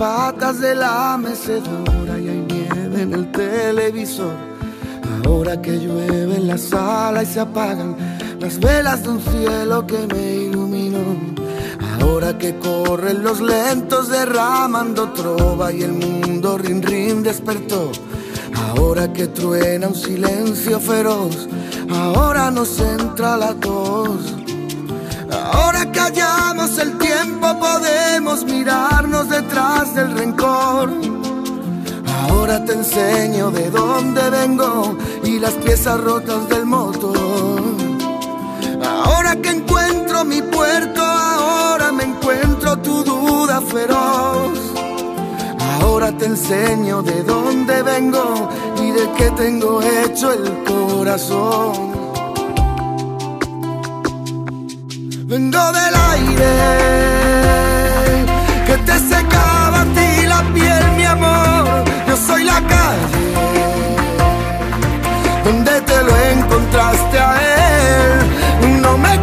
Patas 0.00 0.60
de 0.60 0.74
la 0.74 1.18
mecedora 1.18 2.18
y 2.18 2.26
hay 2.26 2.46
nieve 2.48 3.02
en 3.02 3.12
el 3.12 3.30
televisor. 3.30 4.32
Ahora 5.26 5.60
que 5.60 5.72
llueve 5.72 6.36
en 6.36 6.46
la 6.48 6.56
sala 6.56 7.22
y 7.22 7.26
se 7.26 7.40
apagan 7.40 7.94
las 8.40 8.58
velas 8.58 9.02
de 9.02 9.08
un 9.10 9.20
cielo 9.20 9.86
que 9.86 9.98
me 10.06 10.36
iluminó. 10.46 11.04
Ahora 12.00 12.38
que 12.38 12.56
corren 12.56 13.22
los 13.22 13.42
lentos 13.42 14.08
derramando 14.08 15.10
trova 15.10 15.70
y 15.70 15.82
el 15.82 15.92
mundo 15.92 16.56
rin 16.56 16.80
rin 16.82 17.22
despertó. 17.22 17.92
Ahora 18.68 19.12
que 19.12 19.26
truena 19.26 19.88
un 19.88 19.94
silencio 19.94 20.80
feroz, 20.80 21.46
ahora 21.90 22.50
nos 22.50 22.80
entra 22.80 23.36
la 23.36 23.52
tos. 23.52 24.39
Ahora 25.32 25.90
que 25.92 26.00
hallamos 26.00 26.78
el 26.78 26.98
tiempo 26.98 27.58
podemos 27.58 28.44
mirarnos 28.44 29.28
detrás 29.28 29.94
del 29.94 30.16
rencor. 30.16 30.90
Ahora 32.22 32.64
te 32.64 32.72
enseño 32.72 33.50
de 33.50 33.70
dónde 33.70 34.30
vengo 34.30 34.96
y 35.24 35.38
las 35.38 35.54
piezas 35.54 36.00
rotas 36.00 36.48
del 36.48 36.66
motor. 36.66 37.62
Ahora 38.84 39.36
que 39.36 39.50
encuentro 39.50 40.24
mi 40.24 40.42
puerto, 40.42 41.02
ahora 41.02 41.92
me 41.92 42.04
encuentro 42.04 42.76
tu 42.78 43.04
duda 43.04 43.60
feroz. 43.60 44.58
Ahora 45.80 46.12
te 46.12 46.26
enseño 46.26 47.02
de 47.02 47.22
dónde 47.22 47.82
vengo 47.82 48.48
y 48.82 48.90
de 48.90 49.10
qué 49.16 49.30
tengo 49.30 49.80
hecho 49.82 50.32
el 50.32 50.64
corazón. 50.64 51.99
Vengo 55.30 55.64
del 55.70 55.94
aire 56.10 56.52
que 58.66 58.76
te 58.78 58.98
secaba 58.98 59.82
a 59.82 59.84
ti 59.94 60.26
la 60.26 60.42
piel, 60.52 60.84
mi 60.96 61.04
amor. 61.04 61.84
Yo 62.08 62.16
soy 62.16 62.42
la 62.42 62.60
calle 62.72 63.20
donde 65.44 65.80
te 65.82 66.02
lo 66.02 66.16
encontraste 66.32 67.18
a 67.20 67.32
él. 67.60 68.80
No 68.82 68.98
me 68.98 69.22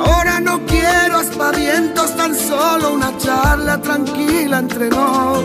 Ahora 0.00 0.40
no 0.40 0.64
quiero 0.66 1.18
aspavientos, 1.18 2.16
tan 2.16 2.34
solo 2.34 2.94
una 2.94 3.16
charla 3.18 3.80
tranquila 3.80 4.58
entre 4.58 4.88
nos. 4.88 5.44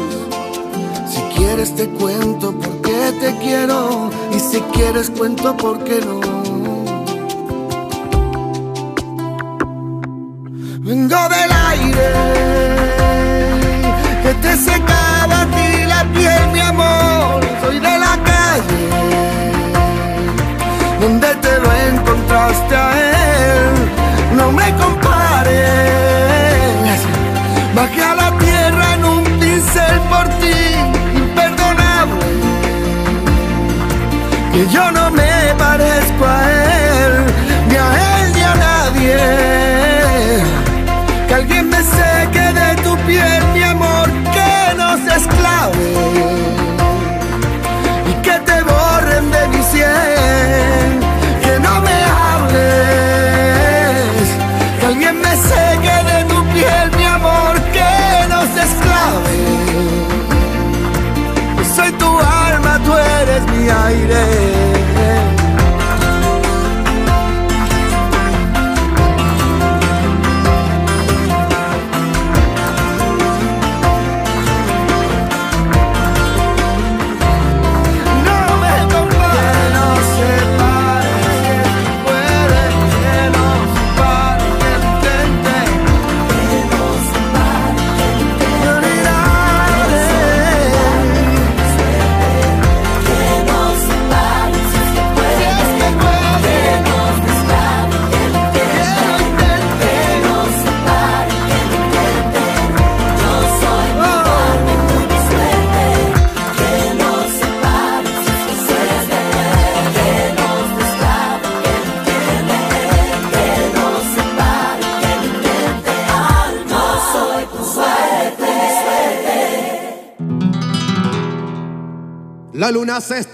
Si 1.12 1.22
quieres 1.36 1.76
te 1.76 1.90
cuento 1.90 2.54
por 2.54 2.82
qué 2.82 3.14
te 3.20 3.38
quiero 3.40 4.10
y 4.34 4.40
si 4.40 4.62
quieres 4.74 5.10
cuento 5.10 5.56
por 5.58 5.84
qué 5.84 6.00
no. 6.02 6.35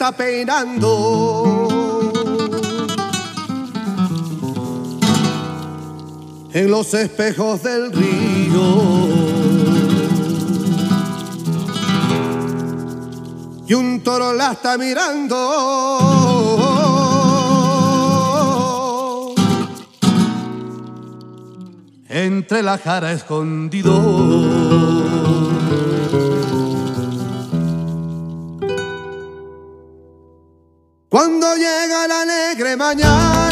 Está 0.01 0.17
peinando. 0.17 1.67
En 6.53 6.71
los 6.71 6.91
espejos 6.95 7.61
del 7.61 7.91
río. 7.91 8.63
Y 13.67 13.75
un 13.75 14.01
toro 14.01 14.33
la 14.33 14.53
está 14.53 14.75
mirando. 14.79 15.35
Entre 22.09 22.63
la 22.63 22.79
jara 22.79 23.11
escondido. 23.11 25.10
Mañana. 32.93 33.50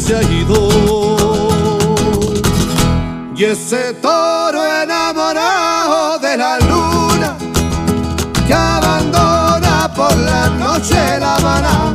se 0.00 0.16
ha 0.16 0.22
ido. 0.22 0.68
Y 3.36 3.44
ese 3.44 3.94
toro 3.94 4.60
enamorado 4.82 6.18
de 6.18 6.36
la 6.36 6.58
luna 6.58 7.36
que 8.46 8.54
abandona 8.54 9.90
por 9.94 10.14
la 10.16 10.48
noche 10.50 11.18
la 11.18 11.38
maná 11.40 11.94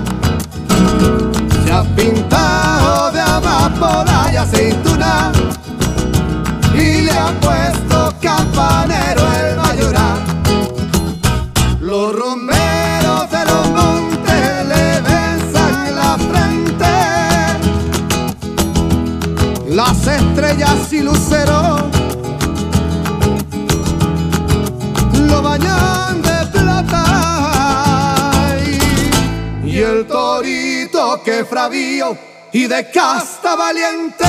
se 1.64 1.72
ha 1.72 1.84
pintado 1.96 3.12
de 3.12 3.22
amapola 3.22 4.30
y 4.34 4.36
aceituna. 4.38 5.32
Que 31.36 31.44
fravío 31.44 32.18
y 32.54 32.66
de 32.66 32.90
casta 32.92 33.58
valiente 33.58 34.24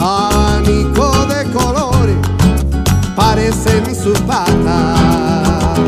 abanico 0.00 1.26
de 1.26 1.52
colores 1.52 2.16
parecen 3.14 3.94
sus 3.94 4.18
patas 4.20 5.78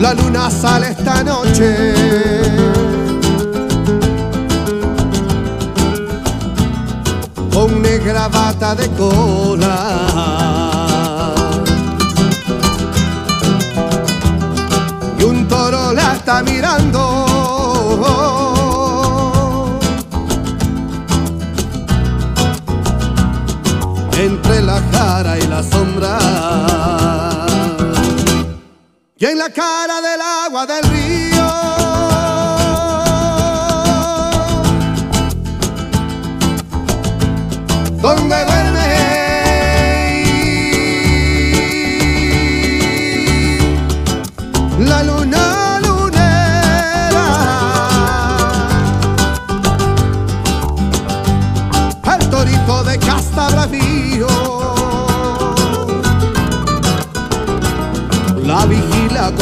La 0.00 0.12
luna 0.12 0.50
sale 0.50 0.90
esta 0.90 1.24
noche. 1.24 2.73
Con 7.64 7.80
negra 7.80 8.28
bata 8.28 8.74
de 8.74 8.90
cola. 8.90 9.76
Y 15.18 15.22
un 15.24 15.48
toro 15.48 15.94
la 15.94 16.12
está 16.12 16.42
mirando. 16.42 17.00
Entre 24.12 24.60
la 24.60 24.82
cara 24.92 25.38
y 25.38 25.46
la 25.46 25.62
sombra. 25.62 26.18
Y 29.16 29.24
en 29.24 29.38
la 29.38 29.48
cara 29.48 30.02
del 30.02 30.20
agua 30.20 30.66
del 30.66 30.82
río. 30.82 31.33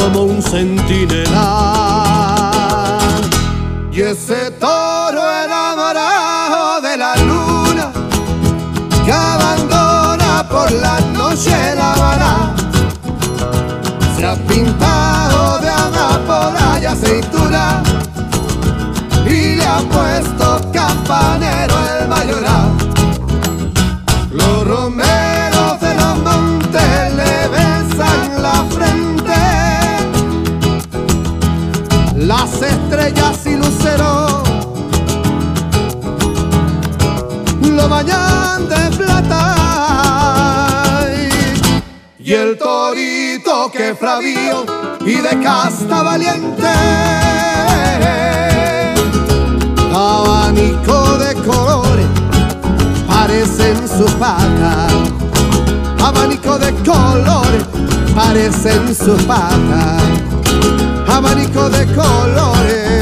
Como 0.03 0.23
un 0.23 0.41
centinela. 0.41 1.39
Y 3.91 4.01
ese 4.01 4.51
toro 4.59 5.21
enamorado 5.45 6.81
de 6.81 6.97
la 6.97 7.15
luna 7.15 7.91
que 9.05 9.13
abandona 9.13 10.45
por 10.49 10.69
la 10.71 10.99
noche 11.17 11.75
la 11.75 11.95
vara 11.95 12.53
se 14.17 14.25
ha 14.25 14.35
pintado 14.47 15.59
de 15.59 15.69
amapola 15.69 16.79
y 16.81 16.85
aceituna 16.85 17.83
y 19.25 19.55
le 19.55 19.65
ha 19.65 19.79
puesto 19.79 20.52
lo 37.75 37.89
bañan 37.89 38.69
de 38.69 38.97
plata. 38.97 39.55
Y 42.19 42.33
el 42.33 42.57
torito 42.57 43.71
que 43.71 43.95
fravío 43.95 44.65
y 45.01 45.15
de 45.15 45.39
casta 45.41 46.03
valiente. 46.03 46.67
Abanico 49.93 51.17
de 51.17 51.33
colores 51.35 52.07
parecen 53.07 53.87
sus 53.87 54.11
patas. 54.11 54.93
Abanico 56.01 56.57
de 56.57 56.73
colores 56.85 57.63
parecen 58.15 58.95
sus 58.95 59.21
patas. 59.23 60.03
Abanico 61.07 61.69
de 61.69 61.85
colores. 61.93 62.92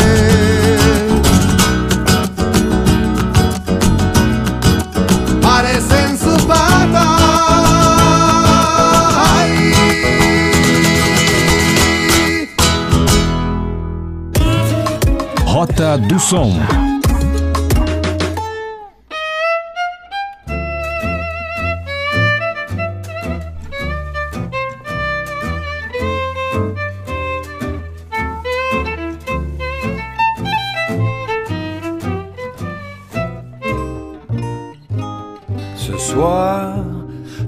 Ce 35.75 35.97
soir, 35.97 36.75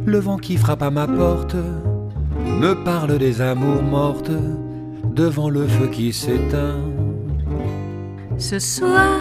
le 0.06 0.18
vent 0.18 0.38
qui 0.38 0.58
frappe 0.58 0.82
à 0.82 0.90
ma 0.90 1.06
porte 1.06 1.56
me 2.60 2.74
parle 2.84 3.20
des 3.20 3.42
amours 3.42 3.84
mortes 3.84 4.32
devant 5.06 5.52
le 5.52 5.68
feu 5.68 5.88
qui 5.88 6.12
s'éteint. 6.12 7.03
Ce 8.38 8.60
soir, 8.60 9.20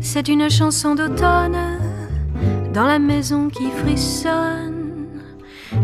c'est 0.00 0.28
une 0.28 0.50
chanson 0.50 0.94
d'automne 0.94 1.56
dans 2.74 2.86
la 2.86 2.98
maison 2.98 3.48
qui 3.48 3.70
frissonne 3.70 5.06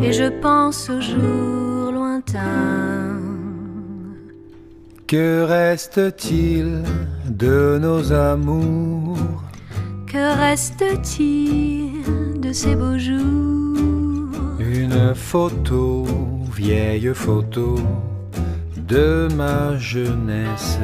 et 0.02 0.12
je 0.12 0.28
pense 0.40 0.90
aux 0.90 1.00
jours 1.00 1.92
lointains. 1.92 3.20
Que 5.06 5.44
reste-t-il 5.44 6.82
de 7.28 7.78
nos 7.80 8.12
amours? 8.12 9.42
Que 10.06 10.38
reste-t-il 10.38 12.40
de 12.40 12.52
ces 12.52 12.74
beaux 12.74 12.98
jours? 12.98 14.28
Une 14.58 15.14
photo, 15.14 16.04
vieille 16.54 17.12
photo 17.14 17.76
de 18.76 19.28
ma 19.34 19.78
jeunesse. 19.78 20.78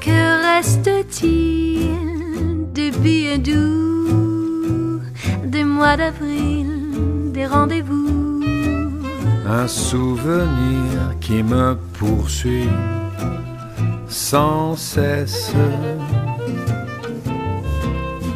Que 0.00 0.56
reste-t-il 0.56 2.72
des 2.72 2.90
billets 2.90 3.38
doux, 3.38 5.00
des 5.44 5.64
mois 5.64 5.96
d'avril, 5.96 7.32
des 7.32 7.46
rendez-vous? 7.46 8.42
Un 9.48 9.68
souvenir 9.68 11.14
qui 11.20 11.42
me 11.42 11.76
poursuit 11.98 12.68
sans 14.08 14.76
cesse. 14.76 15.52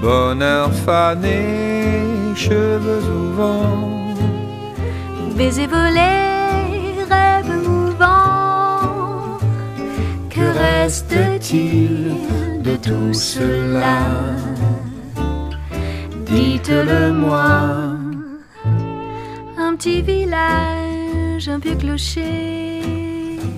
Bonheur 0.00 0.72
fané, 0.72 1.42
cheveux 2.34 3.02
au 3.18 3.36
vent, 3.36 4.14
Baisers 5.36 5.68
volés, 5.68 6.29
que 10.30 10.40
reste-t-il 10.40 12.14
de 12.62 12.76
tout 12.76 13.12
cela? 13.12 14.00
Dites-le 16.26 17.12
moi. 17.12 17.96
Un 19.58 19.74
petit 19.76 20.02
village, 20.02 21.48
un 21.48 21.58
vieux 21.58 21.74
clocher. 21.74 22.80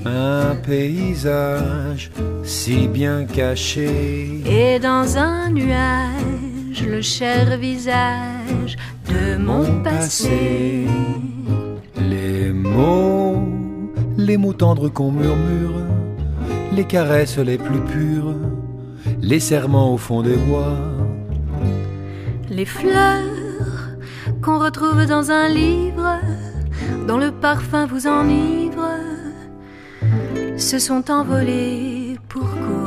Un 0.04 0.56
paysage 0.56 2.10
si 2.42 2.88
bien 2.88 3.24
caché. 3.24 4.42
Et 4.46 4.78
dans 4.78 5.16
un 5.16 5.50
nuage, 5.50 6.82
le 6.88 7.02
cher 7.02 7.58
visage 7.58 8.76
de 9.08 9.36
mon 9.36 9.82
passé. 9.82 10.86
Les 11.96 12.50
mots, 12.52 13.48
les 14.16 14.36
mots 14.36 14.52
tendres 14.52 14.88
qu'on 14.88 15.12
murmure, 15.12 15.86
les 16.74 16.84
caresses 16.84 17.38
les 17.38 17.58
plus 17.58 17.80
pures, 17.80 18.34
les 19.20 19.40
serments 19.40 19.92
au 19.92 19.98
fond 19.98 20.22
des 20.22 20.36
bois, 20.36 20.76
Les 22.50 22.66
fleurs 22.66 23.22
qu'on 24.42 24.58
retrouve 24.58 25.06
dans 25.06 25.30
un 25.30 25.48
livre, 25.48 26.18
dont 27.06 27.18
le 27.18 27.30
parfum 27.30 27.86
vous 27.86 28.06
enivre, 28.06 28.88
se 30.56 30.78
sont 30.78 31.10
envolées. 31.10 32.18
Bonheur 32.34 32.81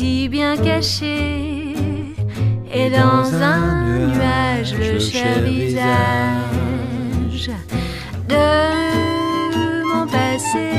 si 0.00 0.30
bien 0.30 0.56
caché, 0.56 1.74
et 2.72 2.88
dans 2.88 3.26
un 3.52 3.98
nuage 3.98 4.72
le 4.82 4.98
cher 4.98 5.42
visage 5.42 7.50
de 8.32 8.48
mon 9.90 10.06
passé. 10.06 10.70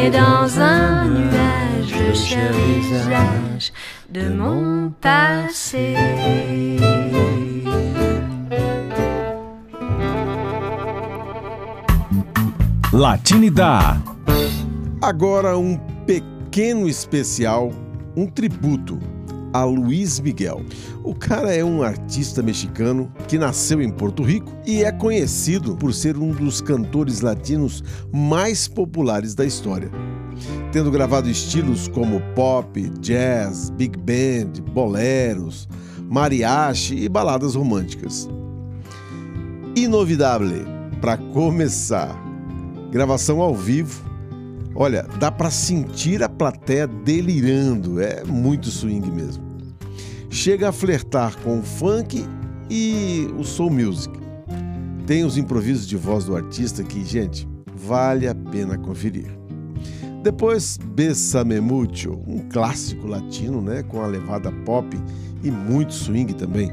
Et 0.00 0.10
dans 0.10 0.46
un 0.60 1.08
nuage 1.08 1.90
le 2.02 2.12
cher 2.12 2.52
visage 2.52 3.72
de 4.10 4.28
mon 4.28 4.90
passé. 5.00 5.96
Latinidade. 12.92 14.02
Agora 15.00 15.56
um 15.56 15.93
pequeno 16.54 16.88
especial, 16.88 17.72
um 18.16 18.28
tributo 18.28 19.00
a 19.52 19.64
Luiz 19.64 20.20
Miguel. 20.20 20.62
O 21.02 21.12
cara 21.12 21.52
é 21.52 21.64
um 21.64 21.82
artista 21.82 22.44
mexicano 22.44 23.12
que 23.26 23.36
nasceu 23.36 23.82
em 23.82 23.90
Porto 23.90 24.22
Rico 24.22 24.52
e 24.64 24.84
é 24.84 24.92
conhecido 24.92 25.76
por 25.76 25.92
ser 25.92 26.16
um 26.16 26.30
dos 26.30 26.60
cantores 26.60 27.22
latinos 27.22 27.82
mais 28.12 28.68
populares 28.68 29.34
da 29.34 29.44
história. 29.44 29.90
Tendo 30.70 30.92
gravado 30.92 31.28
estilos 31.28 31.88
como 31.88 32.20
pop, 32.36 32.88
jazz, 33.00 33.70
big 33.70 33.98
band, 33.98 34.62
boleros, 34.72 35.68
mariachi 36.08 36.94
e 37.02 37.08
baladas 37.08 37.56
românticas. 37.56 38.28
Inovidable, 39.74 40.64
para 41.00 41.16
começar. 41.16 42.16
Gravação 42.92 43.40
ao 43.40 43.56
vivo. 43.56 44.13
Olha, 44.76 45.06
dá 45.20 45.30
para 45.30 45.50
sentir 45.50 46.22
a 46.22 46.28
plateia 46.28 46.86
delirando, 46.86 48.00
é 48.00 48.24
muito 48.24 48.68
swing 48.68 49.08
mesmo. 49.10 49.44
Chega 50.28 50.70
a 50.70 50.72
flertar 50.72 51.36
com 51.42 51.60
o 51.60 51.62
funk 51.62 52.24
e 52.68 53.32
o 53.38 53.44
soul 53.44 53.70
music. 53.70 54.18
Tem 55.06 55.24
os 55.24 55.36
improvisos 55.36 55.86
de 55.86 55.96
voz 55.96 56.24
do 56.24 56.34
artista 56.34 56.82
que, 56.82 57.04
gente, 57.04 57.48
vale 57.76 58.26
a 58.26 58.34
pena 58.34 58.76
conferir. 58.76 59.30
Depois, 60.24 60.78
Bessame 60.78 61.60
Mucho, 61.60 62.18
um 62.26 62.40
clássico 62.48 63.06
latino, 63.06 63.60
né, 63.60 63.82
com 63.82 64.00
a 64.02 64.06
levada 64.06 64.50
pop 64.64 64.98
e 65.42 65.50
muito 65.50 65.94
swing 65.94 66.32
também. 66.34 66.72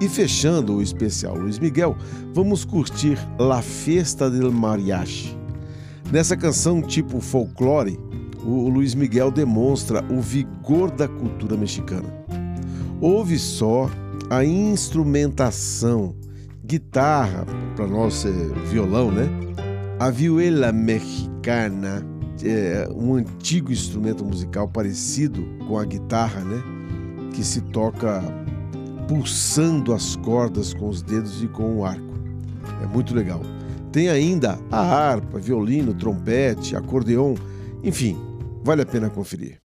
E 0.00 0.08
fechando 0.08 0.76
o 0.76 0.82
especial 0.82 1.36
Luiz 1.36 1.58
Miguel, 1.58 1.96
vamos 2.34 2.64
curtir 2.64 3.18
La 3.38 3.62
Festa 3.62 4.28
del 4.28 4.50
Mariachi. 4.50 5.45
Nessa 6.12 6.36
canção 6.36 6.80
tipo 6.80 7.20
folclore, 7.20 7.98
o 8.44 8.68
Luiz 8.68 8.94
Miguel 8.94 9.30
demonstra 9.30 10.04
o 10.08 10.20
vigor 10.20 10.90
da 10.90 11.08
cultura 11.08 11.56
mexicana. 11.56 12.08
Ouve 13.00 13.38
só 13.38 13.90
a 14.30 14.44
instrumentação, 14.44 16.14
guitarra, 16.64 17.44
para 17.74 17.86
nós 17.88 18.24
é 18.24 18.30
violão, 18.68 19.10
né? 19.10 19.28
A 19.98 20.08
vihuela 20.10 20.70
mexicana, 20.72 22.06
é 22.44 22.88
um 22.94 23.14
antigo 23.14 23.72
instrumento 23.72 24.24
musical 24.24 24.68
parecido 24.68 25.44
com 25.66 25.78
a 25.78 25.84
guitarra, 25.84 26.40
né? 26.40 26.62
Que 27.32 27.42
se 27.42 27.60
toca 27.60 28.22
pulsando 29.08 29.92
as 29.92 30.14
cordas 30.16 30.72
com 30.72 30.88
os 30.88 31.02
dedos 31.02 31.42
e 31.42 31.48
com 31.48 31.78
o 31.78 31.84
arco. 31.84 32.14
É 32.82 32.86
muito 32.86 33.14
legal. 33.14 33.40
Tem 33.92 34.08
ainda 34.08 34.58
a 34.70 34.80
harpa, 34.80 35.38
violino, 35.38 35.94
trompete, 35.94 36.76
acordeon, 36.76 37.34
enfim, 37.82 38.16
vale 38.62 38.82
a 38.82 38.86
pena 38.86 39.08
conferir. 39.08 39.65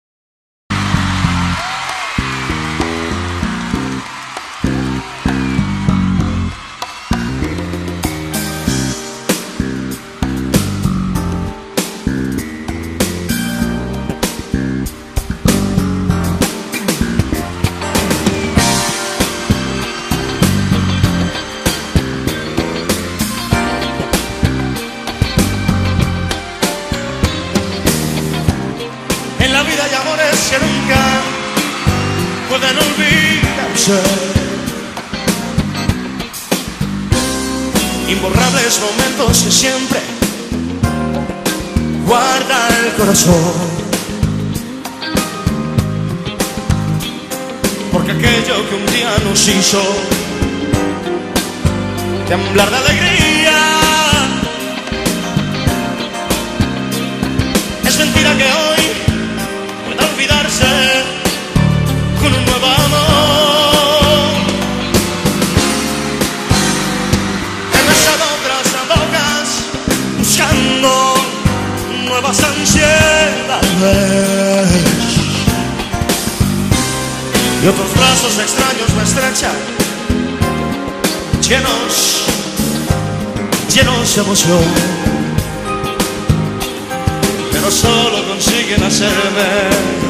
Imborrables 38.07 38.79
momentos 38.79 39.43
que 39.43 39.51
siempre 39.51 39.99
guarda 42.05 42.67
el 42.79 42.93
corazón. 42.93 43.53
Porque 47.91 48.11
aquello 48.11 48.69
que 48.69 48.75
un 48.75 48.85
día 48.93 49.09
nos 49.23 49.47
hizo 49.47 49.81
temblar 52.27 52.69
de 52.69 52.77
alegría 52.77 53.57
es 57.85 57.99
mentira 57.99 58.35
que 58.37 58.43
hoy 58.43 58.83
pueda 59.85 60.11
olvidarse 60.11 60.94
Y 77.63 77.67
otros 77.67 77.93
brazos 77.95 78.37
extraños 78.39 78.93
me 78.95 79.03
estrechan, 79.03 79.55
llenos, 81.41 82.25
llenos 83.73 84.15
de 84.15 84.21
emoción. 84.21 84.63
Pero 87.51 87.71
solo 87.71 88.27
consiguen 88.27 88.83
hacerme 88.83 90.04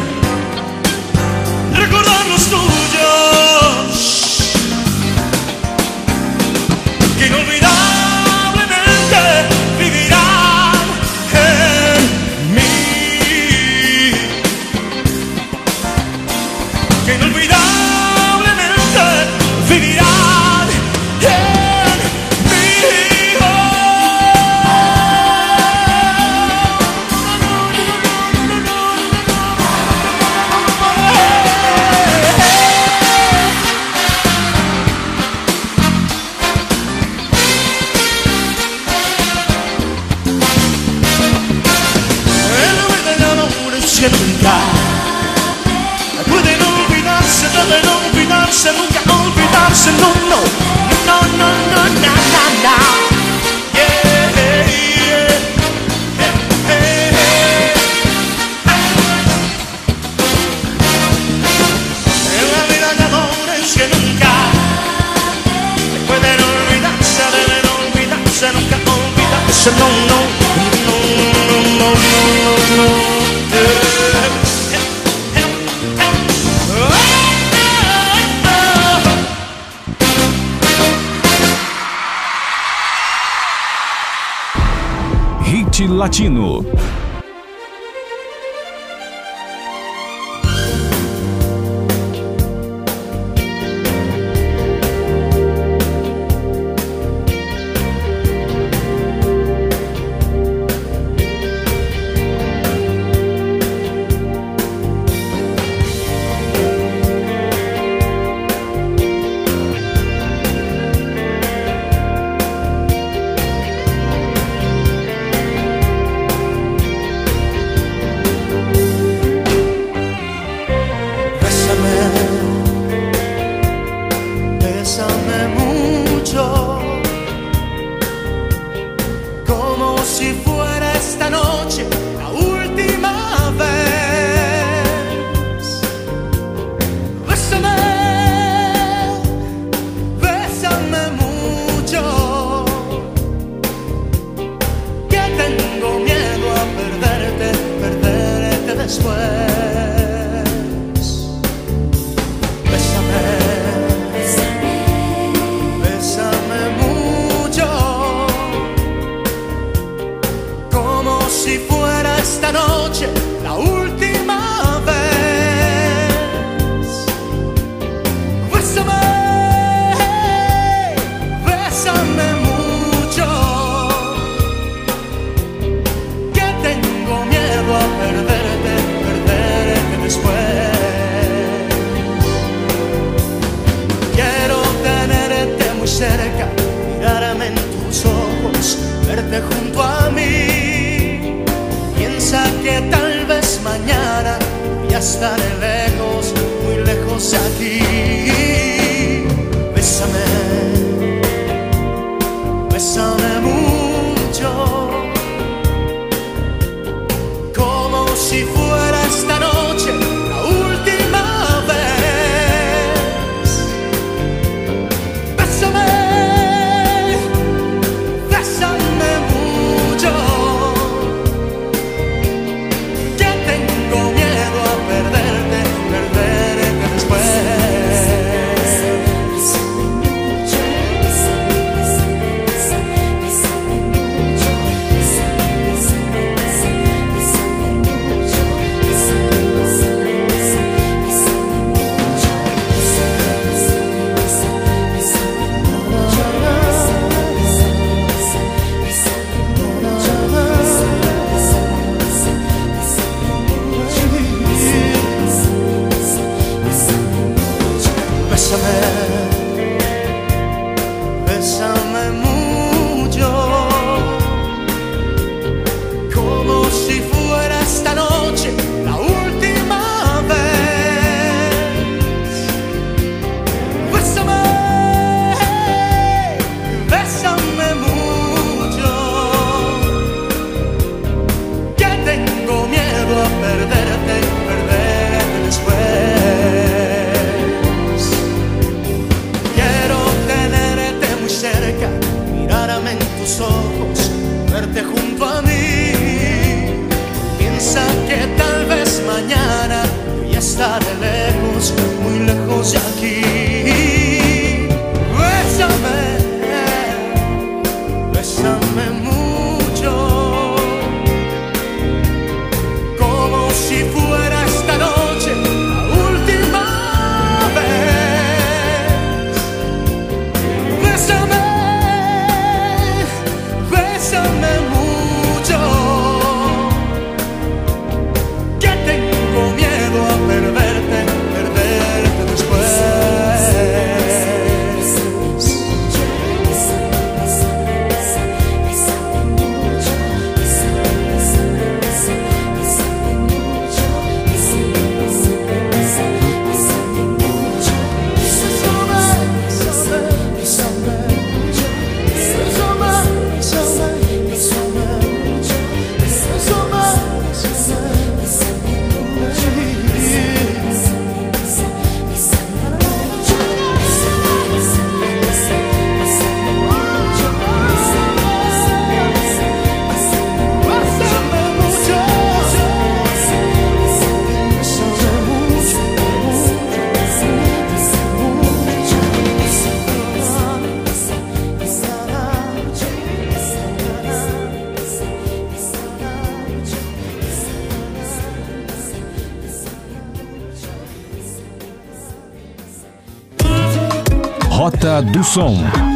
Do 395.01 395.23
Som. 395.23 395.94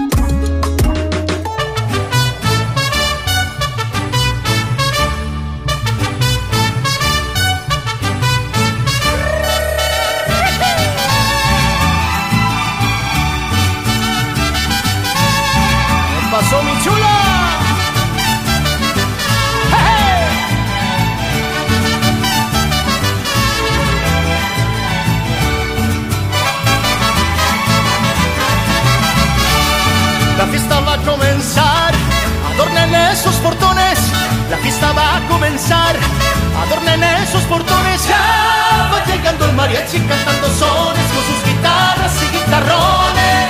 Esos 37.29 37.43
portones. 37.43 38.07
Ya 38.07 38.89
va 38.91 38.99
llegando 39.05 39.45
el 39.45 39.53
mariachi 39.53 39.99
cantando 39.99 40.47
sones 40.61 41.07
con 41.13 41.23
sus 41.29 41.39
guitarras 41.47 42.13
y 42.23 42.27
guitarrones. 42.35 43.49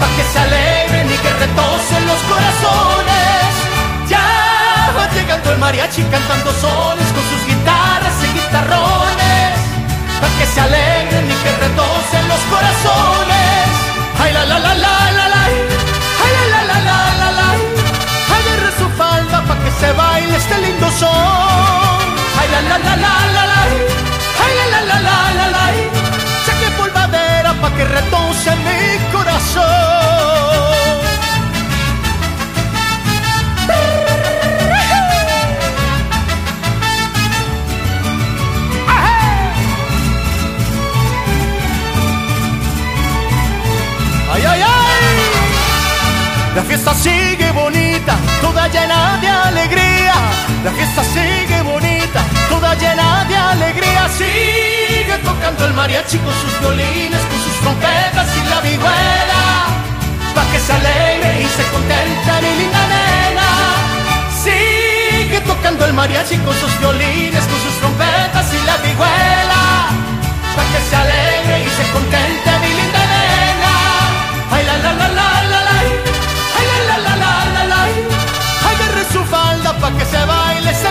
Pa' 0.00 0.10
que 0.16 0.24
se 0.32 0.38
alegren 0.38 1.06
y 1.14 1.16
que 1.22 1.30
retocen 1.44 2.02
los 2.10 2.20
corazones. 2.30 3.48
Ya 4.08 4.28
va 4.96 5.04
llegando 5.14 5.52
el 5.52 5.58
mariachi 5.58 6.02
cantando 6.14 6.50
sones 6.64 7.08
con 7.14 7.24
sus 7.30 7.42
guitarras 7.50 8.16
y 8.26 8.28
guitarrones. 8.38 9.52
Pa' 10.20 10.32
que 10.38 10.46
se 10.46 10.60
alegren 10.60 11.26
y 11.34 11.36
que 11.42 11.52
retocen 11.66 12.24
los 12.32 12.42
corazones. 12.52 13.68
Ay 14.22 14.32
la 14.32 14.44
la 14.50 14.58
la 14.58 14.74
la 14.84 14.94
la 15.18 15.26
la. 15.34 15.42
Ay 16.22 16.30
la 16.36 16.44
la 16.52 16.60
la 16.70 16.78
la 16.88 16.98
la 17.20 17.28
la. 17.38 17.48
Agarre 18.36 18.70
su 18.80 18.88
falda 19.00 19.38
pa' 19.48 19.58
que 19.62 19.70
se 19.80 19.92
baile 19.92 20.36
este 20.36 20.56
lindo 20.64 20.90
son. 21.00 21.51
La 22.68 22.78
la 22.86 22.94
la 23.04 23.14
la 23.34 23.44
la. 23.52 23.60
Ay 24.42 24.52
la 24.58 24.66
la 24.72 24.80
la 24.90 24.98
la 25.08 25.16
la 25.38 25.46
la. 25.54 25.64
Saque 26.46 26.68
polvadera 26.78 27.52
pa' 27.60 27.70
que 27.76 27.84
retoce 27.84 28.50
mi 28.66 28.80
corazón. 29.12 29.62
¡Ay, 44.34 44.42
ay, 44.52 44.62
ay! 44.62 44.72
La 46.56 46.62
fiesta 46.62 46.94
sigue 46.94 47.50
bonita, 47.52 48.14
toda 48.40 48.66
llena 48.68 49.18
de 49.20 49.28
alegría. 49.28 50.14
La 50.64 50.70
fiesta 50.70 51.02
sigue 51.04 51.51
llena 52.82 53.24
de 53.30 53.36
alegría. 53.36 54.02
Sigue 54.18 55.16
tocando 55.24 55.64
el 55.66 55.74
mariachi 55.74 56.18
con 56.18 56.34
sus 56.42 56.52
violines, 56.60 57.22
con 57.30 57.38
sus 57.46 57.56
trompetas 57.62 58.28
y 58.38 58.42
la 58.52 58.60
vihuela. 58.66 59.42
Pa' 60.34 60.46
que 60.50 60.58
se 60.66 60.72
alegre 60.72 61.30
y 61.44 61.48
se 61.56 61.64
contente 61.74 62.32
mi 62.42 62.52
linda 62.60 62.82
nena. 62.92 63.48
Sigue 64.44 65.40
tocando 65.50 65.84
el 65.86 65.92
mariachi 65.94 66.36
con 66.46 66.54
sus 66.62 66.72
violines, 66.80 67.42
con 67.50 67.60
sus 67.64 67.74
trompetas 67.80 68.46
y 68.58 68.60
la 68.68 68.76
vihuela. 68.84 69.62
Pa' 70.56 70.66
que 70.72 70.80
se 70.88 70.96
alegre 71.04 71.54
y 71.66 71.70
se 71.78 71.84
contente 71.96 72.50
mi 72.62 72.70
linda 72.78 73.02
nena. 73.12 73.74
Ay 74.54 74.62
la 74.68 74.76
la 74.84 74.92
la 75.00 75.08
la 75.18 75.28
la 75.52 75.60
la. 75.68 75.76
Ay 76.58 76.66
la 76.70 76.78
la 76.88 76.96
la 77.06 77.14
la 77.22 77.32
la 77.54 77.62
la. 77.72 77.80
Agarre 78.70 79.04
su 79.12 79.22
falda 79.34 79.70
pa' 79.80 79.92
que 79.98 80.04
se 80.12 80.22
baile 80.32 80.70
ese 80.70 80.90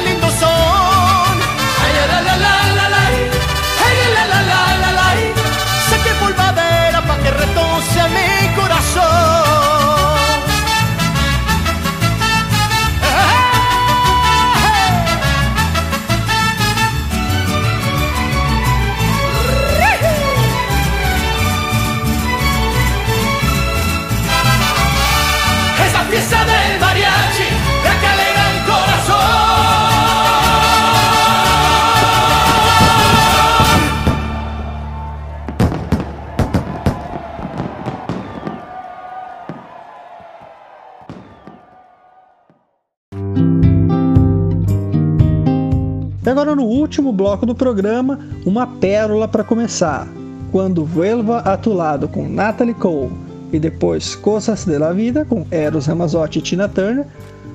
último 46.91 47.13
bloco 47.13 47.45
do 47.45 47.55
programa, 47.55 48.19
uma 48.45 48.68
pérola 48.68 49.26
para 49.26 49.45
começar. 49.45 50.05
Quando 50.51 50.84
Vuelva 50.84 51.38
a 51.38 51.55
tu 51.55 51.72
lado 51.72 52.05
com 52.05 52.27
Natalie 52.27 52.73
Cole 52.73 53.13
e 53.53 53.57
depois 53.57 54.13
Cosas 54.13 54.65
de 54.65 54.77
la 54.77 54.91
Vida 54.91 55.23
com 55.23 55.45
Eros 55.49 55.85
Ramazzotti 55.85 56.39
e 56.39 56.41
Tina 56.41 56.68
Turner, 56.68 57.05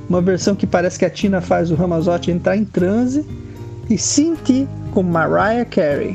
uma 0.08 0.22
versão 0.22 0.56
que 0.56 0.66
parece 0.66 0.98
que 0.98 1.04
a 1.04 1.10
Tina 1.10 1.42
faz 1.42 1.70
o 1.70 1.74
Ramazzotti 1.74 2.30
entrar 2.30 2.56
em 2.56 2.64
transe, 2.64 3.26
e 3.90 3.98
Sinti 3.98 4.66
com 4.94 5.02
Mariah 5.02 5.66
Carey. 5.66 6.14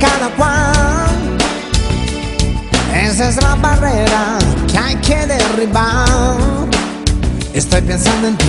cada 0.00 0.28
cual. 0.30 1.38
Esa 2.94 3.28
es 3.28 3.36
la 3.42 3.54
barrera 3.56 4.38
que 4.70 4.78
hay 4.78 4.96
que 4.96 5.26
derribar. 5.26 6.38
Estoy 7.52 7.82
pensando 7.82 8.28
en 8.28 8.36
ti. 8.36 8.46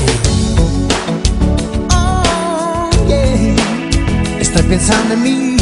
Oh, 1.94 2.90
yeah. 3.07 4.40
Estoy 4.40 4.64
pensando 4.64 5.14
en 5.14 5.22
mí. 5.22 5.57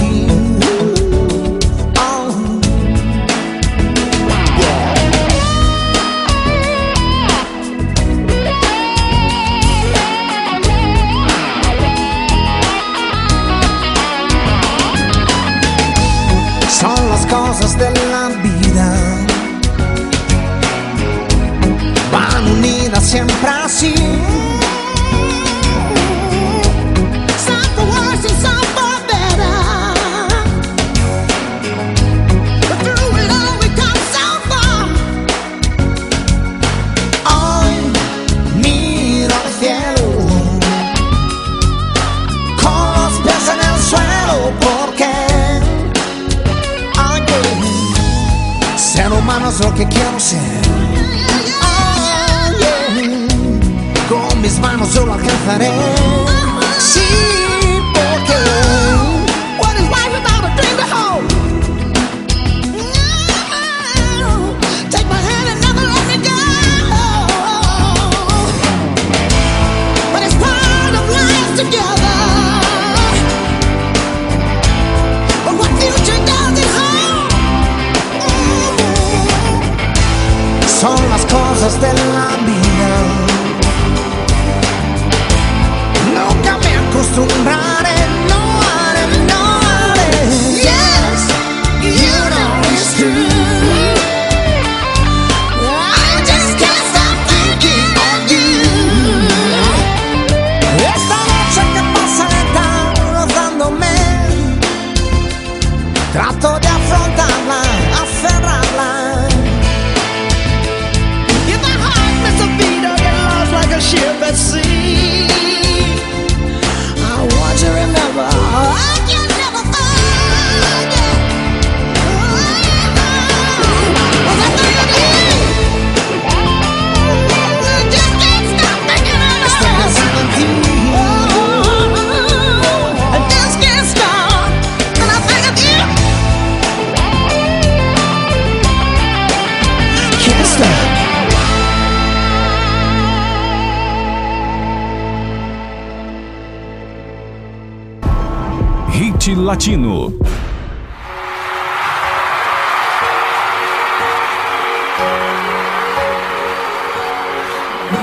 Trato 106.11 106.59
de 106.59 106.68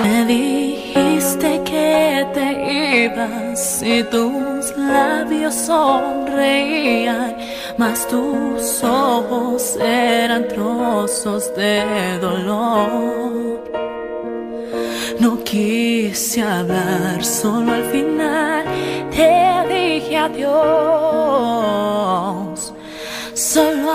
Me 0.02 0.24
dijiste 0.26 1.62
que 1.64 2.26
te 2.34 3.04
ibas 3.04 3.80
y 3.80 4.02
tus 4.02 4.76
labios 4.76 5.54
sonreían, 5.54 7.36
mas 7.78 8.08
tus 8.08 8.82
ojos 8.82 9.76
eran 9.80 10.48
trozos 10.48 11.54
de 11.54 12.18
dolor. 12.20 13.62
No 15.20 15.44
quise 15.44 16.42
hablar, 16.42 17.24
solo 17.24 17.72
al 17.72 17.84
final 17.84 18.15
dije 20.28 20.44
adiós, 20.44 21.92
solo 23.34 23.90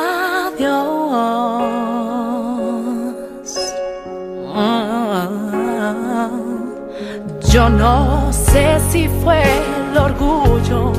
adiós. 0.48 1.72
Yo 7.52 7.70
no 7.70 8.32
sé 8.32 8.80
si 8.90 9.10
fue 9.22 9.42
el 9.44 9.98
orgullo 9.98 10.94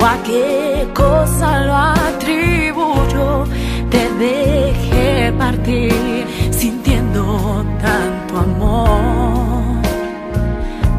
o 0.00 0.04
a 0.04 0.16
qué 0.24 0.88
cosa 0.94 1.60
lo 1.60 1.74
atribuyo. 1.74 3.44
Te 3.90 4.08
dejé 4.18 5.32
partir 5.32 6.26
sintiendo 6.50 7.64
tanto 7.82 8.38
amor. 8.38 9.82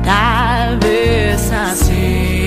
Tal 0.04 0.78
vez 0.78 1.52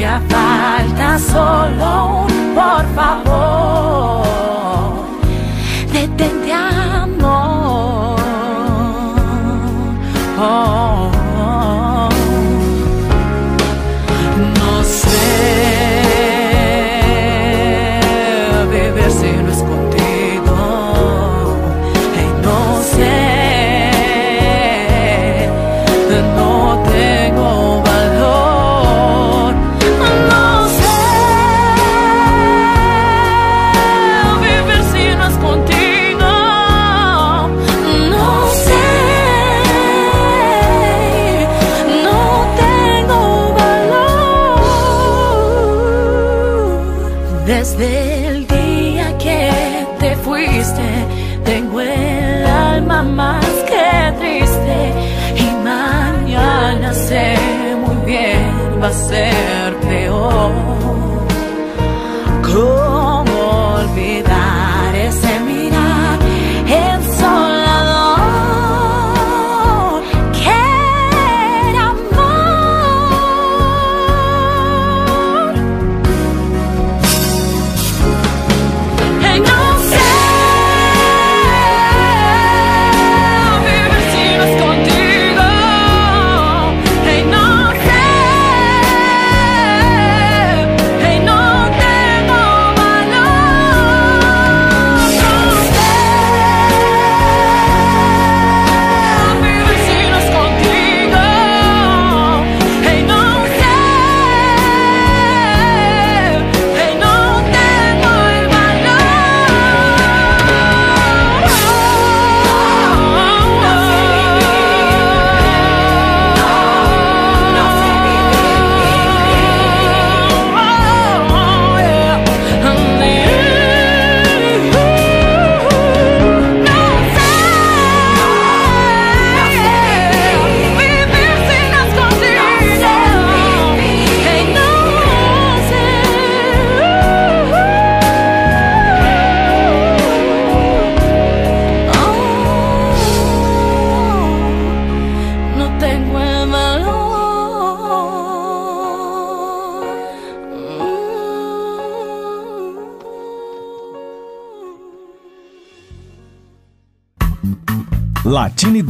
hacía 0.04 0.20
falta 0.28 1.18
solo 1.18 2.26
por 2.54 2.94
favor. 2.94 4.61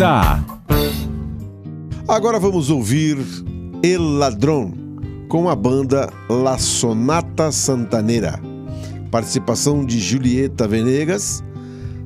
Vida. 0.03 0.45
Agora 2.09 2.41
vamos 2.41 2.70
ouvir 2.70 3.16
El 3.85 4.03
Ladrão 4.19 4.74
com 5.29 5.49
a 5.49 5.55
banda 5.55 6.12
La 6.29 6.59
Sonata 6.59 7.53
Santanera. 7.53 8.41
Participação 9.12 9.85
de 9.85 10.01
Julieta 10.01 10.66
Venegas. 10.66 11.45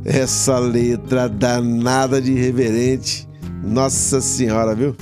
Essa 0.04 0.58
letra 0.58 1.26
danada 1.26 2.20
de 2.20 2.34
reverente. 2.34 3.26
Nossa 3.64 4.20
Senhora, 4.20 4.74
viu? 4.74 4.94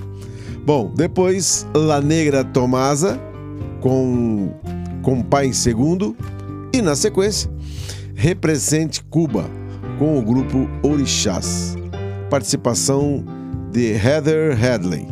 Bom, 0.65 0.93
depois 0.95 1.67
La 1.75 2.01
Negra 2.01 2.45
Tomasa 2.45 3.21
com 3.81 4.55
com 5.03 5.21
Pai 5.21 5.47
em 5.47 5.53
Segundo 5.53 6.17
e 6.73 6.81
na 6.81 6.95
sequência 6.95 7.51
Represente 8.15 9.03
Cuba 9.03 9.51
com 9.99 10.17
o 10.17 10.23
grupo 10.23 10.69
Orixás 10.81 11.74
participação 12.31 13.25
de 13.73 13.93
Heather 13.93 14.57
Hadley. 14.63 15.07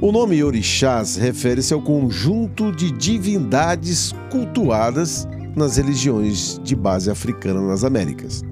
O 0.00 0.12
nome 0.12 0.42
Orixás 0.42 1.16
refere-se 1.16 1.72
ao 1.72 1.80
conjunto 1.80 2.70
de 2.70 2.90
divindades 2.90 4.14
cultuadas 4.30 5.26
nas 5.54 5.78
religiões 5.78 6.60
de 6.62 6.76
base 6.76 7.10
africana 7.10 7.60
nas 7.62 7.82
Américas, 7.82 8.44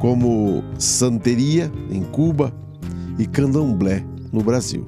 como 0.00 0.64
Santeria, 0.78 1.70
em 1.88 2.02
Cuba, 2.02 2.52
e 3.18 3.26
Candomblé, 3.26 4.04
no 4.32 4.42
Brasil. 4.42 4.84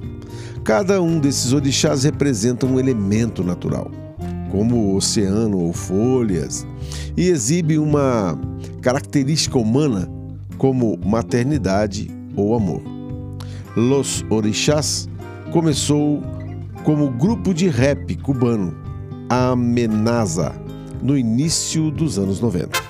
Cada 0.63 1.01
um 1.01 1.19
desses 1.19 1.53
orixás 1.53 2.03
representa 2.03 2.65
um 2.65 2.79
elemento 2.79 3.43
natural, 3.43 3.89
como 4.51 4.95
oceano 4.95 5.59
ou 5.59 5.71
folhas, 5.71 6.67
e 7.15 7.29
exibe 7.29 7.77
uma 7.77 8.37
característica 8.81 9.57
humana 9.57 10.09
como 10.57 10.97
maternidade 11.05 12.09
ou 12.35 12.55
amor. 12.55 12.81
Los 13.75 14.23
Orixás 14.29 15.09
começou 15.51 16.21
como 16.83 17.09
grupo 17.09 17.53
de 17.53 17.67
rap 17.67 18.15
cubano, 18.17 18.75
Amenaza, 19.29 20.55
no 21.01 21.17
início 21.17 21.91
dos 21.91 22.17
anos 22.19 22.39
90. 22.39 22.84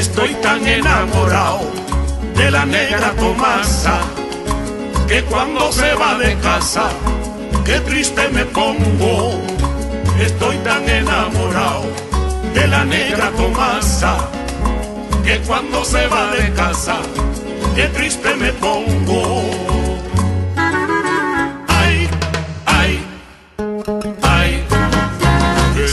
Estoy 0.00 0.32
tan 0.36 0.66
enamorado 0.66 1.60
de 2.34 2.50
la 2.50 2.64
negra 2.64 3.12
Tomasa 3.16 4.00
que 5.06 5.22
cuando 5.24 5.70
se 5.70 5.92
va 5.92 6.16
de 6.16 6.38
casa, 6.38 6.88
qué 7.66 7.80
triste 7.80 8.26
me 8.30 8.46
pongo. 8.46 9.42
Estoy 10.18 10.56
tan 10.64 10.88
enamorado 10.88 11.84
de 12.54 12.66
la 12.66 12.82
negra 12.86 13.30
Tomasa 13.32 14.16
que 15.22 15.38
cuando 15.40 15.84
se 15.84 16.06
va 16.06 16.30
de 16.30 16.50
casa, 16.54 16.96
qué 17.76 17.84
triste 17.88 18.34
me 18.36 18.54
pongo. 18.54 19.69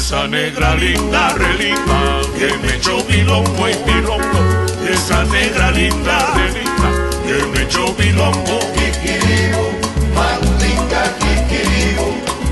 Esa 0.08 0.26
negra 0.26 0.74
linda, 0.76 1.34
re 1.34 1.54
linda, 1.56 2.22
que 2.40 2.48
me 2.60 2.76
echó 2.78 3.04
bilongo 3.04 3.68
y 3.68 3.74
bilongo. 3.84 4.40
Esa 4.90 5.26
negra 5.26 5.70
linda, 5.72 6.18
re 6.34 6.48
linda, 6.54 6.90
que 7.26 7.46
me 7.48 7.64
echó 7.64 7.94
bilongo. 7.94 8.58
Kikiribu, 8.72 9.66
mandinga, 10.16 11.04
kikiribu, 11.20 12.08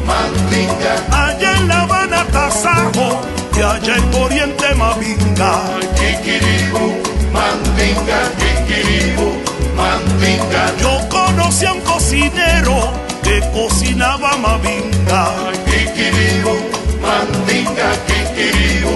mandinga. 0.06 1.28
Allá 1.28 1.54
en 1.56 1.68
La 1.70 1.82
Habana, 1.84 2.26
Tasajo, 2.26 3.22
y 3.56 3.62
allá 3.62 3.96
en 4.00 4.16
Oriente, 4.16 4.76
Mavinga. 4.76 5.62
Kikiribu, 5.96 7.02
mandinga, 7.32 8.20
kikiribu, 8.38 9.32
mandinga. 9.78 10.74
Yo 10.82 11.08
conocí 11.08 11.66
a 11.66 11.72
un 11.72 11.80
cocinero 11.80 12.92
que 13.24 13.40
cocinaba 13.54 14.36
Mavinga. 14.40 15.32
Kikiribu, 15.64 16.85
mandinga, 17.06 17.90
kikiribu, 18.08 18.96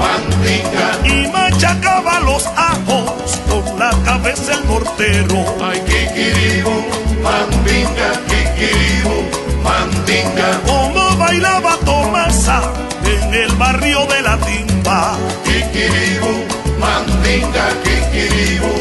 mandinga. 0.00 0.86
Y 1.04 1.28
machacaba 1.28 2.20
los 2.20 2.46
ajos 2.46 3.38
con 3.48 3.78
la 3.78 3.90
cabeza 4.04 4.54
el 4.54 4.64
mortero. 4.64 5.44
Ay, 5.62 5.78
kikiribu, 5.90 6.74
mandinga, 7.22 8.08
kikiribu, 8.30 9.16
mandinga. 9.62 10.48
Como 10.66 11.16
bailaba 11.16 11.76
Tomasa 11.84 12.62
en 13.04 13.34
el 13.34 13.52
barrio 13.56 14.06
de 14.06 14.22
la 14.22 14.36
timba. 14.38 15.16
Kikiribu, 15.44 16.32
mandinga, 16.78 17.66
kikiribu, 17.84 18.72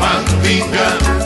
mandinga. 0.00 1.17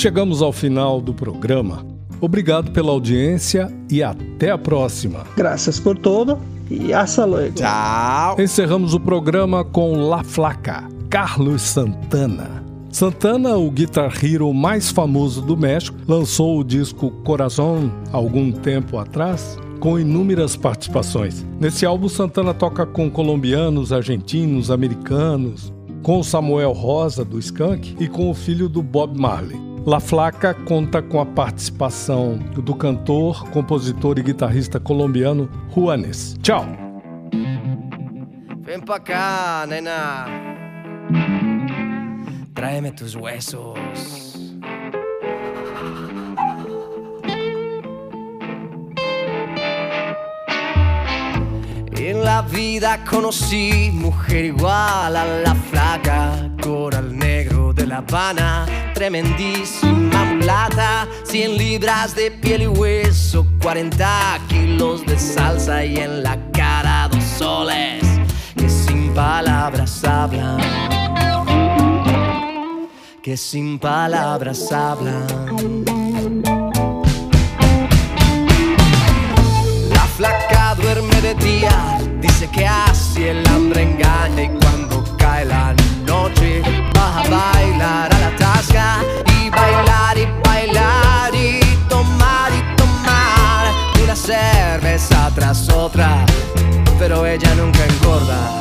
Chegamos 0.00 0.40
ao 0.40 0.50
final 0.50 0.98
do 0.98 1.12
programa. 1.12 1.84
Obrigado 2.22 2.70
pela 2.70 2.90
audiência 2.90 3.70
e 3.90 4.02
até 4.02 4.50
a 4.50 4.56
próxima. 4.56 5.26
Graças 5.36 5.78
por 5.78 5.98
todo 5.98 6.38
e 6.70 6.90
hasta 6.90 7.26
luego. 7.26 7.56
Tchau. 7.56 8.40
Encerramos 8.40 8.94
o 8.94 8.98
programa 8.98 9.62
com 9.62 10.08
La 10.08 10.24
Flaca, 10.24 10.88
Carlos 11.10 11.60
Santana. 11.60 12.64
Santana, 12.90 13.58
o 13.58 13.70
guitar 13.70 14.10
hero 14.24 14.50
mais 14.54 14.90
famoso 14.90 15.42
do 15.42 15.54
México, 15.54 15.98
lançou 16.08 16.58
o 16.58 16.64
disco 16.64 17.10
Corazón 17.22 17.90
algum 18.10 18.50
tempo 18.50 18.96
atrás, 18.96 19.58
com 19.80 19.98
inúmeras 19.98 20.56
participações. 20.56 21.44
Nesse 21.60 21.84
álbum, 21.84 22.08
Santana 22.08 22.54
toca 22.54 22.86
com 22.86 23.10
colombianos, 23.10 23.92
argentinos, 23.92 24.70
americanos, 24.70 25.70
com 26.02 26.22
Samuel 26.22 26.72
Rosa, 26.72 27.22
do 27.22 27.38
Skank, 27.38 27.96
e 28.00 28.08
com 28.08 28.30
o 28.30 28.34
filho 28.34 28.66
do 28.66 28.82
Bob 28.82 29.20
Marley. 29.20 29.69
La 29.86 29.98
Flaca 29.98 30.52
conta 30.52 31.00
com 31.00 31.20
a 31.20 31.26
participação 31.26 32.36
do 32.36 32.74
cantor, 32.74 33.48
compositor 33.48 34.18
e 34.18 34.22
guitarrista 34.22 34.78
colombiano 34.78 35.50
Juanes. 35.74 36.36
Tchau! 36.42 36.66
Ven 38.60 38.82
pa' 38.82 38.96
acá, 38.96 39.66
nena. 39.66 40.26
Tráeme 42.54 42.92
tus 42.92 43.14
huesos. 43.14 43.78
En 51.96 52.22
la 52.22 52.42
vida 52.42 53.02
conocí 53.08 53.90
mujer 53.94 54.44
igual 54.44 55.16
a 55.16 55.24
la 55.24 55.54
flaca, 55.54 56.50
coral 56.60 57.16
negro 57.16 57.59
La 57.90 57.96
Habana, 57.96 58.66
tremendísima 58.94 60.24
mulata, 60.24 61.08
100 61.24 61.56
libras 61.58 62.14
de 62.14 62.30
piel 62.30 62.62
y 62.62 62.66
hueso, 62.68 63.44
40 63.60 64.38
kilos 64.48 65.04
de 65.04 65.18
salsa 65.18 65.84
y 65.84 65.96
en 65.96 66.22
la 66.22 66.38
cara 66.52 67.08
dos 67.10 67.24
soles 67.24 68.04
que 68.56 68.68
sin 68.68 69.12
palabras 69.12 70.04
hablan, 70.04 70.60
que 73.24 73.36
sin 73.36 73.76
palabras 73.80 74.70
hablan. 74.70 75.26
La 79.92 80.04
flaca 80.16 80.76
duerme 80.76 81.20
de 81.22 81.34
día, 81.34 81.98
dice 82.20 82.48
que 82.52 82.64
así 82.68 83.24
el 83.24 83.44
hambre 83.48 83.82
engaña 83.82 84.44
y 84.44 84.69
cae 85.20 85.44
la 85.44 85.74
noche 86.06 86.62
va 86.96 87.20
a 87.20 87.28
bailar 87.28 88.14
a 88.14 88.18
la 88.18 88.36
tasca 88.36 88.86
y 89.36 89.50
bailar 89.50 90.18
y 90.18 90.26
bailar 90.44 91.34
y 91.34 91.60
tomar 91.88 92.50
y 92.58 92.76
tomar 92.76 93.62
una 94.02 94.16
cerveza 94.16 95.30
tras 95.34 95.68
otra, 95.68 96.24
pero 96.98 97.26
ella 97.26 97.54
nunca 97.54 97.84
engorda. 97.84 98.59